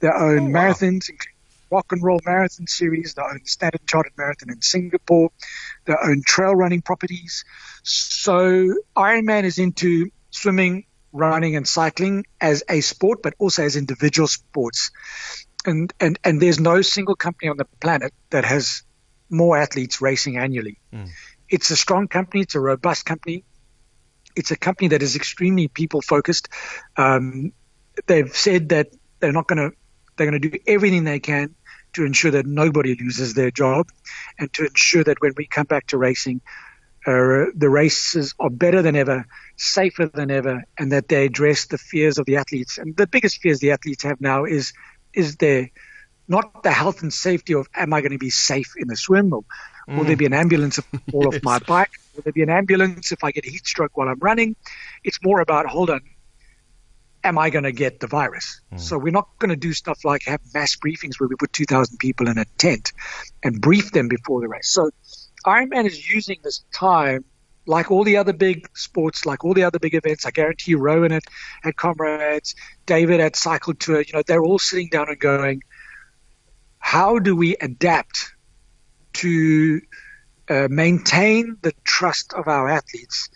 They 0.00 0.08
own 0.08 0.38
oh, 0.38 0.58
marathons, 0.58 1.08
including 1.08 1.34
Rock 1.70 1.92
and 1.92 2.02
Roll 2.02 2.20
Marathon 2.26 2.66
Series. 2.66 3.14
They 3.14 3.22
own 3.22 3.40
the 3.42 3.48
Standard 3.48 3.86
Chartered 3.86 4.12
Marathon 4.16 4.50
in 4.50 4.60
Singapore. 4.60 5.30
They 5.84 5.94
own 6.02 6.22
trail 6.24 6.54
running 6.54 6.82
properties. 6.82 7.44
So 7.82 8.74
Ironman 8.96 9.44
is 9.44 9.58
into 9.58 10.10
swimming, 10.30 10.86
running, 11.12 11.56
and 11.56 11.66
cycling 11.66 12.24
as 12.40 12.64
a 12.68 12.80
sport, 12.80 13.22
but 13.22 13.34
also 13.38 13.62
as 13.62 13.76
individual 13.76 14.26
sports. 14.26 14.90
And, 15.66 15.92
and, 16.00 16.18
and 16.24 16.40
there's 16.40 16.58
no 16.58 16.82
single 16.82 17.16
company 17.16 17.50
on 17.50 17.56
the 17.56 17.66
planet 17.80 18.12
that 18.30 18.44
has 18.44 18.82
more 19.28 19.58
athletes 19.58 20.00
racing 20.00 20.36
annually. 20.36 20.78
Mm. 20.92 21.08
It's 21.48 21.70
a 21.70 21.76
strong 21.76 22.08
company. 22.08 22.42
It's 22.42 22.54
a 22.54 22.60
robust 22.60 23.04
company. 23.04 23.44
It's 24.36 24.50
a 24.50 24.56
company 24.56 24.88
that 24.88 25.02
is 25.02 25.16
extremely 25.16 25.68
people 25.68 26.00
focused. 26.00 26.48
Um, 26.96 27.52
they've 28.06 28.34
said 28.34 28.70
that 28.70 28.88
they're 29.18 29.32
not 29.32 29.46
going 29.46 29.70
to 29.70 29.76
they're 30.16 30.30
going 30.30 30.40
to 30.40 30.50
do 30.50 30.58
everything 30.66 31.04
they 31.04 31.20
can 31.20 31.54
to 31.94 32.04
ensure 32.04 32.30
that 32.30 32.46
nobody 32.46 32.94
loses 32.94 33.34
their 33.34 33.50
job 33.50 33.88
and 34.38 34.52
to 34.52 34.66
ensure 34.66 35.02
that 35.04 35.20
when 35.20 35.32
we 35.36 35.46
come 35.46 35.66
back 35.66 35.86
to 35.88 35.98
racing, 35.98 36.40
uh, 37.06 37.46
the 37.54 37.70
races 37.70 38.34
are 38.38 38.50
better 38.50 38.82
than 38.82 38.94
ever, 38.94 39.24
safer 39.56 40.06
than 40.06 40.30
ever, 40.30 40.62
and 40.78 40.92
that 40.92 41.08
they 41.08 41.24
address 41.24 41.66
the 41.66 41.78
fears 41.78 42.18
of 42.18 42.26
the 42.26 42.36
athletes. 42.36 42.76
And 42.76 42.94
the 42.96 43.06
biggest 43.06 43.40
fears 43.40 43.60
the 43.60 43.70
athletes 43.70 44.04
have 44.04 44.20
now 44.20 44.44
is 44.44 44.72
is 45.14 45.36
there 45.36 45.70
not 46.28 46.62
the 46.62 46.70
health 46.70 47.02
and 47.02 47.12
safety 47.12 47.54
of 47.54 47.68
am 47.74 47.92
I 47.92 48.00
going 48.00 48.12
to 48.12 48.18
be 48.18 48.30
safe 48.30 48.74
in 48.76 48.88
the 48.88 48.96
swim 48.96 49.32
or 49.32 49.42
mm. 49.88 49.98
will 49.98 50.04
there 50.04 50.16
be 50.16 50.26
an 50.26 50.32
ambulance 50.32 50.78
if 50.78 50.86
I 50.94 50.98
fall 51.10 51.28
off 51.28 51.42
my 51.42 51.58
bike? 51.58 51.90
Will 52.14 52.22
there 52.22 52.32
be 52.32 52.42
an 52.42 52.50
ambulance 52.50 53.12
if 53.12 53.24
I 53.24 53.32
get 53.32 53.44
heat 53.44 53.66
stroke 53.66 53.96
while 53.96 54.08
I'm 54.08 54.20
running? 54.20 54.56
It's 55.02 55.18
more 55.22 55.40
about 55.40 55.66
hold 55.66 55.90
on, 55.90 56.00
am 57.24 57.38
I 57.38 57.50
going 57.50 57.64
to 57.64 57.72
get 57.72 58.00
the 58.00 58.06
virus? 58.06 58.60
Mm. 58.72 58.80
So 58.80 58.98
we're 58.98 59.12
not 59.12 59.28
going 59.38 59.50
to 59.50 59.56
do 59.56 59.72
stuff 59.72 60.04
like 60.04 60.22
have 60.26 60.40
mass 60.54 60.76
briefings 60.76 61.18
where 61.18 61.28
we 61.28 61.36
put 61.36 61.52
2,000 61.52 61.98
people 61.98 62.28
in 62.28 62.38
a 62.38 62.44
tent 62.58 62.92
and 63.42 63.60
brief 63.60 63.92
them 63.92 64.08
before 64.08 64.40
the 64.40 64.48
race. 64.48 64.70
So 64.70 64.90
Ironman 65.44 65.86
is 65.86 66.08
using 66.08 66.38
this 66.42 66.64
time 66.72 67.24
like 67.70 67.92
all 67.92 68.02
the 68.02 68.16
other 68.16 68.32
big 68.32 68.68
sports, 68.76 69.24
like 69.24 69.44
all 69.44 69.54
the 69.54 69.62
other 69.62 69.78
big 69.78 69.94
events. 69.94 70.26
I 70.26 70.32
guarantee 70.32 70.72
you, 70.72 70.78
Rowan 70.78 71.12
at, 71.12 71.22
at 71.64 71.76
Comrades, 71.76 72.56
David 72.84 73.20
at 73.20 73.36
Cycle 73.36 73.74
Tour, 73.74 74.00
you 74.00 74.12
know, 74.12 74.22
they're 74.26 74.42
all 74.42 74.58
sitting 74.58 74.88
down 74.88 75.08
and 75.08 75.18
going, 75.18 75.62
how 76.80 77.20
do 77.20 77.36
we 77.36 77.54
adapt 77.56 78.32
to 79.12 79.80
uh, 80.48 80.66
maintain 80.68 81.58
the 81.62 81.72
trust 81.84 82.32
of 82.32 82.48
our 82.48 82.68
athletes 82.68 83.30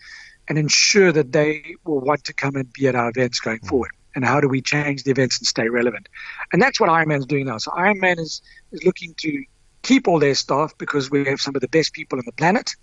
and 0.49 0.57
ensure 0.57 1.13
that 1.13 1.31
they 1.31 1.75
will 1.85 2.01
want 2.01 2.25
to 2.25 2.33
come 2.33 2.57
and 2.57 2.71
be 2.73 2.89
at 2.89 2.95
our 2.95 3.09
events 3.09 3.39
going 3.39 3.59
mm. 3.59 3.69
forward? 3.69 3.91
And 4.15 4.25
how 4.25 4.41
do 4.41 4.49
we 4.49 4.61
change 4.61 5.03
the 5.03 5.11
events 5.11 5.39
and 5.39 5.47
stay 5.47 5.69
relevant? 5.69 6.09
And 6.51 6.61
that's 6.61 6.77
what 6.77 6.89
Ironman 6.89 7.19
is 7.19 7.25
doing 7.25 7.45
now. 7.45 7.57
So 7.57 7.71
Ironman 7.71 8.19
is, 8.19 8.41
is 8.73 8.83
looking 8.83 9.13
to 9.19 9.45
keep 9.81 10.09
all 10.09 10.19
their 10.19 10.35
staff 10.35 10.77
because 10.77 11.09
we 11.09 11.23
have 11.25 11.39
some 11.39 11.55
of 11.55 11.61
the 11.61 11.69
best 11.69 11.93
people 11.93 12.19
on 12.19 12.25
the 12.25 12.33
planet 12.33 12.75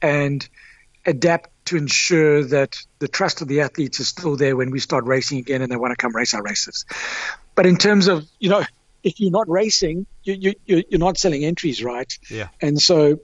and 0.00 0.48
adapt 1.06 1.50
to 1.66 1.76
ensure 1.76 2.44
that 2.44 2.76
the 2.98 3.08
trust 3.08 3.42
of 3.42 3.48
the 3.48 3.60
athletes 3.62 4.00
is 4.00 4.08
still 4.08 4.36
there 4.36 4.56
when 4.56 4.70
we 4.70 4.80
start 4.80 5.04
racing 5.04 5.38
again 5.38 5.62
and 5.62 5.70
they 5.70 5.76
want 5.76 5.92
to 5.92 5.96
come 5.96 6.14
race 6.14 6.34
our 6.34 6.42
races. 6.42 6.84
But 7.54 7.66
in 7.66 7.76
terms 7.76 8.08
of, 8.08 8.26
you 8.38 8.50
know, 8.50 8.64
if 9.02 9.20
you're 9.20 9.30
not 9.30 9.48
racing, 9.48 10.06
you, 10.22 10.54
you, 10.64 10.82
you're 10.88 10.98
not 11.00 11.18
selling 11.18 11.44
entries, 11.44 11.82
right? 11.82 12.12
Yeah. 12.30 12.48
And 12.60 12.80
so 12.80 13.20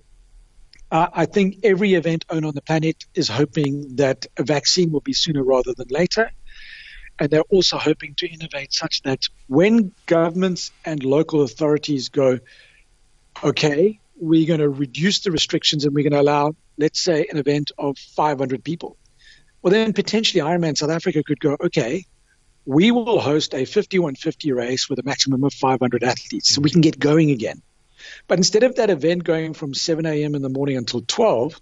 uh, 0.90 1.08
I 1.12 1.26
think 1.26 1.60
every 1.62 1.94
event 1.94 2.24
owner 2.30 2.48
on 2.48 2.54
the 2.54 2.62
planet 2.62 3.04
is 3.14 3.28
hoping 3.28 3.96
that 3.96 4.26
a 4.36 4.42
vaccine 4.42 4.92
will 4.92 5.00
be 5.00 5.12
sooner 5.12 5.42
rather 5.42 5.72
than 5.74 5.88
later. 5.88 6.30
And 7.18 7.30
they're 7.30 7.42
also 7.42 7.76
hoping 7.76 8.14
to 8.16 8.28
innovate 8.28 8.72
such 8.72 9.02
that 9.02 9.28
when 9.46 9.92
governments 10.06 10.72
and 10.84 11.04
local 11.04 11.42
authorities 11.42 12.08
go, 12.08 12.40
okay, 13.44 14.00
we're 14.20 14.46
going 14.46 14.60
to 14.60 14.68
reduce 14.68 15.20
the 15.20 15.30
restrictions 15.30 15.84
and 15.84 15.94
we're 15.94 16.08
going 16.08 16.12
to 16.12 16.20
allow, 16.20 16.54
let's 16.78 17.00
say, 17.00 17.26
an 17.30 17.38
event 17.38 17.72
of 17.78 17.98
500 17.98 18.62
people. 18.62 18.96
Well, 19.62 19.72
then 19.72 19.92
potentially 19.92 20.42
Ironman 20.42 20.76
South 20.76 20.90
Africa 20.90 21.22
could 21.22 21.40
go, 21.40 21.56
okay, 21.60 22.04
we 22.64 22.90
will 22.90 23.18
host 23.20 23.54
a 23.54 23.64
5150 23.64 24.52
race 24.52 24.88
with 24.88 24.98
a 24.98 25.02
maximum 25.02 25.44
of 25.44 25.52
500 25.52 26.04
athletes 26.04 26.54
so 26.54 26.60
we 26.60 26.70
can 26.70 26.80
get 26.80 26.98
going 26.98 27.30
again. 27.30 27.62
But 28.26 28.38
instead 28.38 28.62
of 28.62 28.76
that 28.76 28.90
event 28.90 29.24
going 29.24 29.54
from 29.54 29.74
7 29.74 30.06
a.m. 30.06 30.34
in 30.34 30.42
the 30.42 30.48
morning 30.48 30.76
until 30.76 31.02
12, 31.02 31.60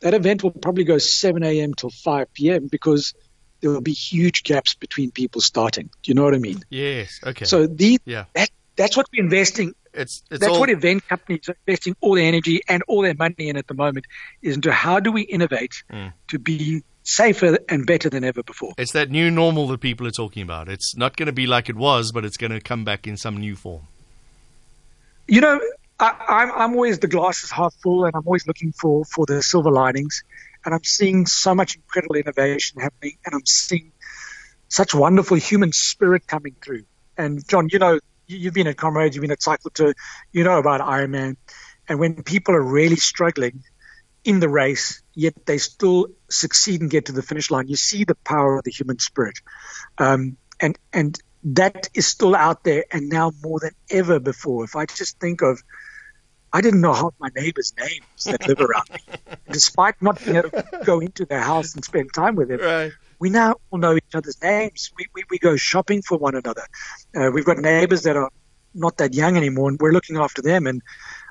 that 0.00 0.14
event 0.14 0.42
will 0.42 0.50
probably 0.50 0.84
go 0.84 0.98
7 0.98 1.42
a.m. 1.42 1.74
till 1.74 1.90
5 1.90 2.32
p.m. 2.34 2.68
because 2.68 3.14
there 3.60 3.70
will 3.70 3.80
be 3.80 3.92
huge 3.92 4.42
gaps 4.42 4.74
between 4.74 5.10
people 5.10 5.40
starting. 5.40 5.90
Do 6.02 6.10
you 6.10 6.14
know 6.14 6.24
what 6.24 6.34
I 6.34 6.38
mean? 6.38 6.60
Yes. 6.70 7.20
Okay. 7.24 7.44
So 7.44 7.66
these, 7.66 7.98
yeah. 8.04 8.24
that, 8.34 8.50
that's 8.76 8.96
what 8.96 9.06
we're 9.12 9.22
investing. 9.22 9.74
It's, 9.92 10.22
it's 10.30 10.40
that's 10.40 10.52
all... 10.52 10.60
what 10.60 10.70
event 10.70 11.06
companies 11.08 11.48
are 11.48 11.56
investing 11.66 11.96
all 12.00 12.14
their 12.14 12.24
energy 12.24 12.60
and 12.68 12.82
all 12.88 13.02
their 13.02 13.14
money 13.14 13.48
in 13.48 13.56
at 13.56 13.66
the 13.66 13.74
moment 13.74 14.06
is 14.42 14.54
into 14.54 14.72
how 14.72 15.00
do 15.00 15.10
we 15.10 15.22
innovate 15.22 15.82
mm. 15.92 16.12
to 16.28 16.38
be 16.38 16.82
safer 17.02 17.58
and 17.68 17.86
better 17.86 18.08
than 18.08 18.24
ever 18.24 18.42
before. 18.42 18.72
It's 18.78 18.92
that 18.92 19.10
new 19.10 19.30
normal 19.30 19.66
that 19.68 19.80
people 19.80 20.06
are 20.06 20.12
talking 20.12 20.42
about. 20.42 20.68
It's 20.68 20.96
not 20.96 21.16
going 21.16 21.26
to 21.26 21.32
be 21.32 21.46
like 21.46 21.68
it 21.68 21.76
was, 21.76 22.12
but 22.12 22.24
it's 22.24 22.36
going 22.36 22.52
to 22.52 22.60
come 22.60 22.84
back 22.84 23.06
in 23.06 23.16
some 23.16 23.36
new 23.36 23.56
form. 23.56 23.82
You 25.26 25.40
know, 25.40 25.60
I, 25.98 26.14
I'm, 26.28 26.52
I'm 26.52 26.74
always 26.74 26.98
the 26.98 27.08
glass 27.08 27.42
is 27.42 27.50
half 27.50 27.74
full, 27.82 28.04
and 28.04 28.14
I'm 28.14 28.26
always 28.26 28.46
looking 28.46 28.72
for, 28.72 29.04
for 29.04 29.26
the 29.26 29.42
silver 29.42 29.70
linings. 29.70 30.22
And 30.64 30.74
I'm 30.74 30.84
seeing 30.84 31.26
so 31.26 31.54
much 31.54 31.76
incredible 31.76 32.16
innovation 32.16 32.80
happening, 32.80 33.16
and 33.24 33.34
I'm 33.34 33.46
seeing 33.46 33.92
such 34.68 34.94
wonderful 34.94 35.36
human 35.36 35.72
spirit 35.72 36.26
coming 36.26 36.54
through. 36.60 36.84
And 37.16 37.46
John, 37.48 37.68
you 37.72 37.78
know, 37.78 37.98
you've 38.30 38.54
been 38.54 38.66
at 38.66 38.76
Comrades, 38.76 39.16
you've 39.16 39.22
been 39.22 39.30
at 39.30 39.42
Cycle 39.42 39.70
Tour, 39.70 39.94
you 40.32 40.44
know 40.44 40.58
about 40.58 40.80
Ironman. 40.80 41.36
And 41.88 41.98
when 41.98 42.22
people 42.22 42.54
are 42.54 42.62
really 42.62 42.96
struggling 42.96 43.64
in 44.24 44.40
the 44.40 44.48
race, 44.48 45.02
yet 45.14 45.34
they 45.46 45.58
still 45.58 46.08
succeed 46.28 46.80
and 46.80 46.90
get 46.90 47.06
to 47.06 47.12
the 47.12 47.22
finish 47.22 47.50
line, 47.50 47.68
you 47.68 47.76
see 47.76 48.04
the 48.04 48.14
power 48.14 48.58
of 48.58 48.64
the 48.64 48.70
human 48.70 48.98
spirit. 48.98 49.38
Um, 49.98 50.36
and, 50.60 50.78
and 50.92 51.18
that 51.44 51.88
is 51.94 52.06
still 52.06 52.36
out 52.36 52.64
there 52.64 52.84
and 52.92 53.08
now 53.08 53.32
more 53.42 53.60
than 53.60 53.72
ever 53.90 54.20
before. 54.20 54.64
If 54.64 54.76
I 54.76 54.86
just 54.86 55.18
think 55.18 55.42
of, 55.42 55.60
I 56.52 56.60
didn't 56.60 56.80
know 56.80 56.92
half 56.92 57.14
my 57.18 57.30
neighbors' 57.34 57.72
names 57.78 58.24
that 58.24 58.46
live 58.46 58.60
around 58.60 58.90
me, 58.90 59.16
despite 59.50 60.00
not 60.02 60.22
being 60.22 60.36
able 60.36 60.50
to 60.50 60.64
go 60.84 61.00
into 61.00 61.24
their 61.24 61.40
house 61.40 61.74
and 61.74 61.84
spend 61.84 62.12
time 62.12 62.34
with 62.34 62.48
them. 62.48 62.60
Right. 62.60 62.92
We 63.20 63.30
now 63.30 63.56
all 63.70 63.78
know 63.78 63.94
each 63.94 64.14
other's 64.14 64.42
names. 64.42 64.90
We, 64.96 65.06
we, 65.14 65.24
we 65.30 65.38
go 65.38 65.56
shopping 65.56 66.02
for 66.02 66.18
one 66.18 66.34
another. 66.34 66.64
Uh, 67.14 67.30
we've 67.32 67.44
got 67.44 67.58
neighbors 67.58 68.02
that 68.02 68.16
are 68.16 68.30
not 68.74 68.96
that 68.98 69.14
young 69.14 69.36
anymore, 69.36 69.68
and 69.68 69.78
we're 69.78 69.92
looking 69.92 70.16
after 70.16 70.42
them. 70.42 70.66
And 70.66 70.80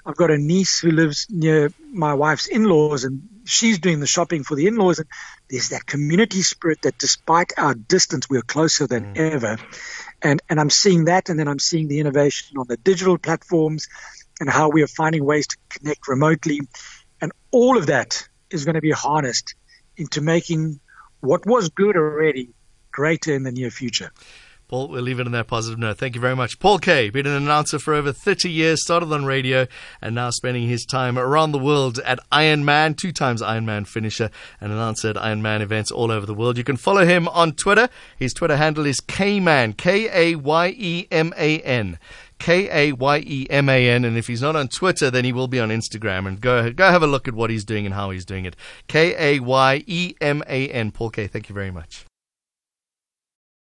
I've 0.05 0.15
got 0.15 0.29
a 0.29 0.37
niece 0.37 0.79
who 0.79 0.91
lives 0.91 1.27
near 1.29 1.71
my 1.91 2.13
wife's 2.13 2.47
in-laws, 2.47 3.05
and 3.05 3.27
she's 3.45 3.79
doing 3.79 3.99
the 3.99 4.07
shopping 4.07 4.43
for 4.43 4.55
the 4.55 4.67
in-laws. 4.67 4.99
And 4.99 5.07
there's 5.49 5.69
that 5.69 5.85
community 5.85 6.41
spirit 6.43 6.83
that, 6.83 6.97
despite 6.97 7.53
our 7.57 7.73
distance, 7.73 8.29
we're 8.29 8.41
closer 8.41 8.87
than 8.87 9.15
mm. 9.15 9.17
ever. 9.17 9.57
And 10.21 10.41
and 10.49 10.59
I'm 10.59 10.69
seeing 10.69 11.05
that, 11.05 11.29
and 11.29 11.39
then 11.39 11.47
I'm 11.47 11.59
seeing 11.59 11.87
the 11.87 11.99
innovation 11.99 12.57
on 12.57 12.67
the 12.67 12.77
digital 12.77 13.17
platforms, 13.17 13.87
and 14.39 14.49
how 14.49 14.69
we 14.69 14.83
are 14.83 14.87
finding 14.87 15.25
ways 15.25 15.47
to 15.47 15.57
connect 15.69 16.07
remotely, 16.07 16.61
and 17.21 17.31
all 17.51 17.77
of 17.77 17.87
that 17.87 18.27
is 18.49 18.65
going 18.65 18.75
to 18.75 18.81
be 18.81 18.91
harnessed 18.91 19.55
into 19.97 20.21
making 20.21 20.79
what 21.21 21.45
was 21.45 21.69
good 21.69 21.95
already 21.95 22.49
greater 22.91 23.33
in 23.33 23.43
the 23.43 23.51
near 23.51 23.69
future. 23.69 24.11
Paul, 24.69 24.89
we'll 24.89 25.01
leave 25.01 25.19
it 25.19 25.25
on 25.25 25.31
that 25.31 25.47
positive 25.47 25.79
note. 25.79 25.97
Thank 25.97 26.13
you 26.13 26.21
very 26.21 26.35
much. 26.35 26.59
Paul 26.59 26.77
Kaye, 26.77 27.09
been 27.09 27.25
an 27.25 27.33
announcer 27.33 27.79
for 27.79 27.95
over 27.95 28.11
30 28.11 28.51
years, 28.51 28.83
started 28.83 29.11
on 29.11 29.25
radio, 29.25 29.65
and 29.99 30.13
now 30.13 30.29
spending 30.29 30.67
his 30.67 30.85
time 30.85 31.17
around 31.17 31.53
the 31.53 31.57
world 31.57 31.97
at 32.05 32.19
Ironman, 32.31 32.95
two 32.95 33.11
times 33.11 33.41
Ironman 33.41 33.87
finisher, 33.87 34.29
and 34.61 34.71
announcer 34.71 35.09
at 35.09 35.15
Ironman 35.15 35.61
events 35.61 35.89
all 35.89 36.11
over 36.11 36.27
the 36.27 36.35
world. 36.35 36.55
You 36.55 36.63
can 36.63 36.77
follow 36.77 37.03
him 37.03 37.27
on 37.29 37.53
Twitter. 37.53 37.89
His 38.15 38.31
Twitter 38.31 38.57
handle 38.57 38.85
is 38.85 39.01
Kayeman, 39.01 39.75
K 39.75 40.07
A 40.13 40.35
Y 40.35 40.75
E 40.77 41.07
M 41.09 41.33
A 41.35 41.61
N. 41.61 41.97
K 42.39 42.69
A 42.71 42.93
Y 42.93 43.23
E 43.25 43.47
M 43.49 43.69
A 43.69 43.89
N. 43.89 44.05
And 44.05 44.17
if 44.17 44.27
he's 44.27 44.41
not 44.41 44.55
on 44.55 44.67
Twitter, 44.67 45.11
then 45.11 45.25
he 45.25 45.31
will 45.31 45.47
be 45.47 45.59
on 45.59 45.69
Instagram. 45.69 46.27
And 46.27 46.41
go 46.41 46.71
go 46.71 46.89
have 46.89 47.03
a 47.03 47.07
look 47.07 47.27
at 47.27 47.33
what 47.33 47.49
he's 47.49 47.65
doing 47.65 47.85
and 47.85 47.93
how 47.93 48.09
he's 48.09 48.25
doing 48.25 48.45
it. 48.45 48.55
K 48.87 49.15
A 49.17 49.39
Y 49.39 49.83
E 49.85 50.15
M 50.19 50.43
A 50.47 50.69
N. 50.69 50.91
Paul 50.91 51.11
Kaye, 51.11 51.27
thank 51.27 51.49
you 51.49 51.55
very 51.55 51.71
much. 51.71 52.05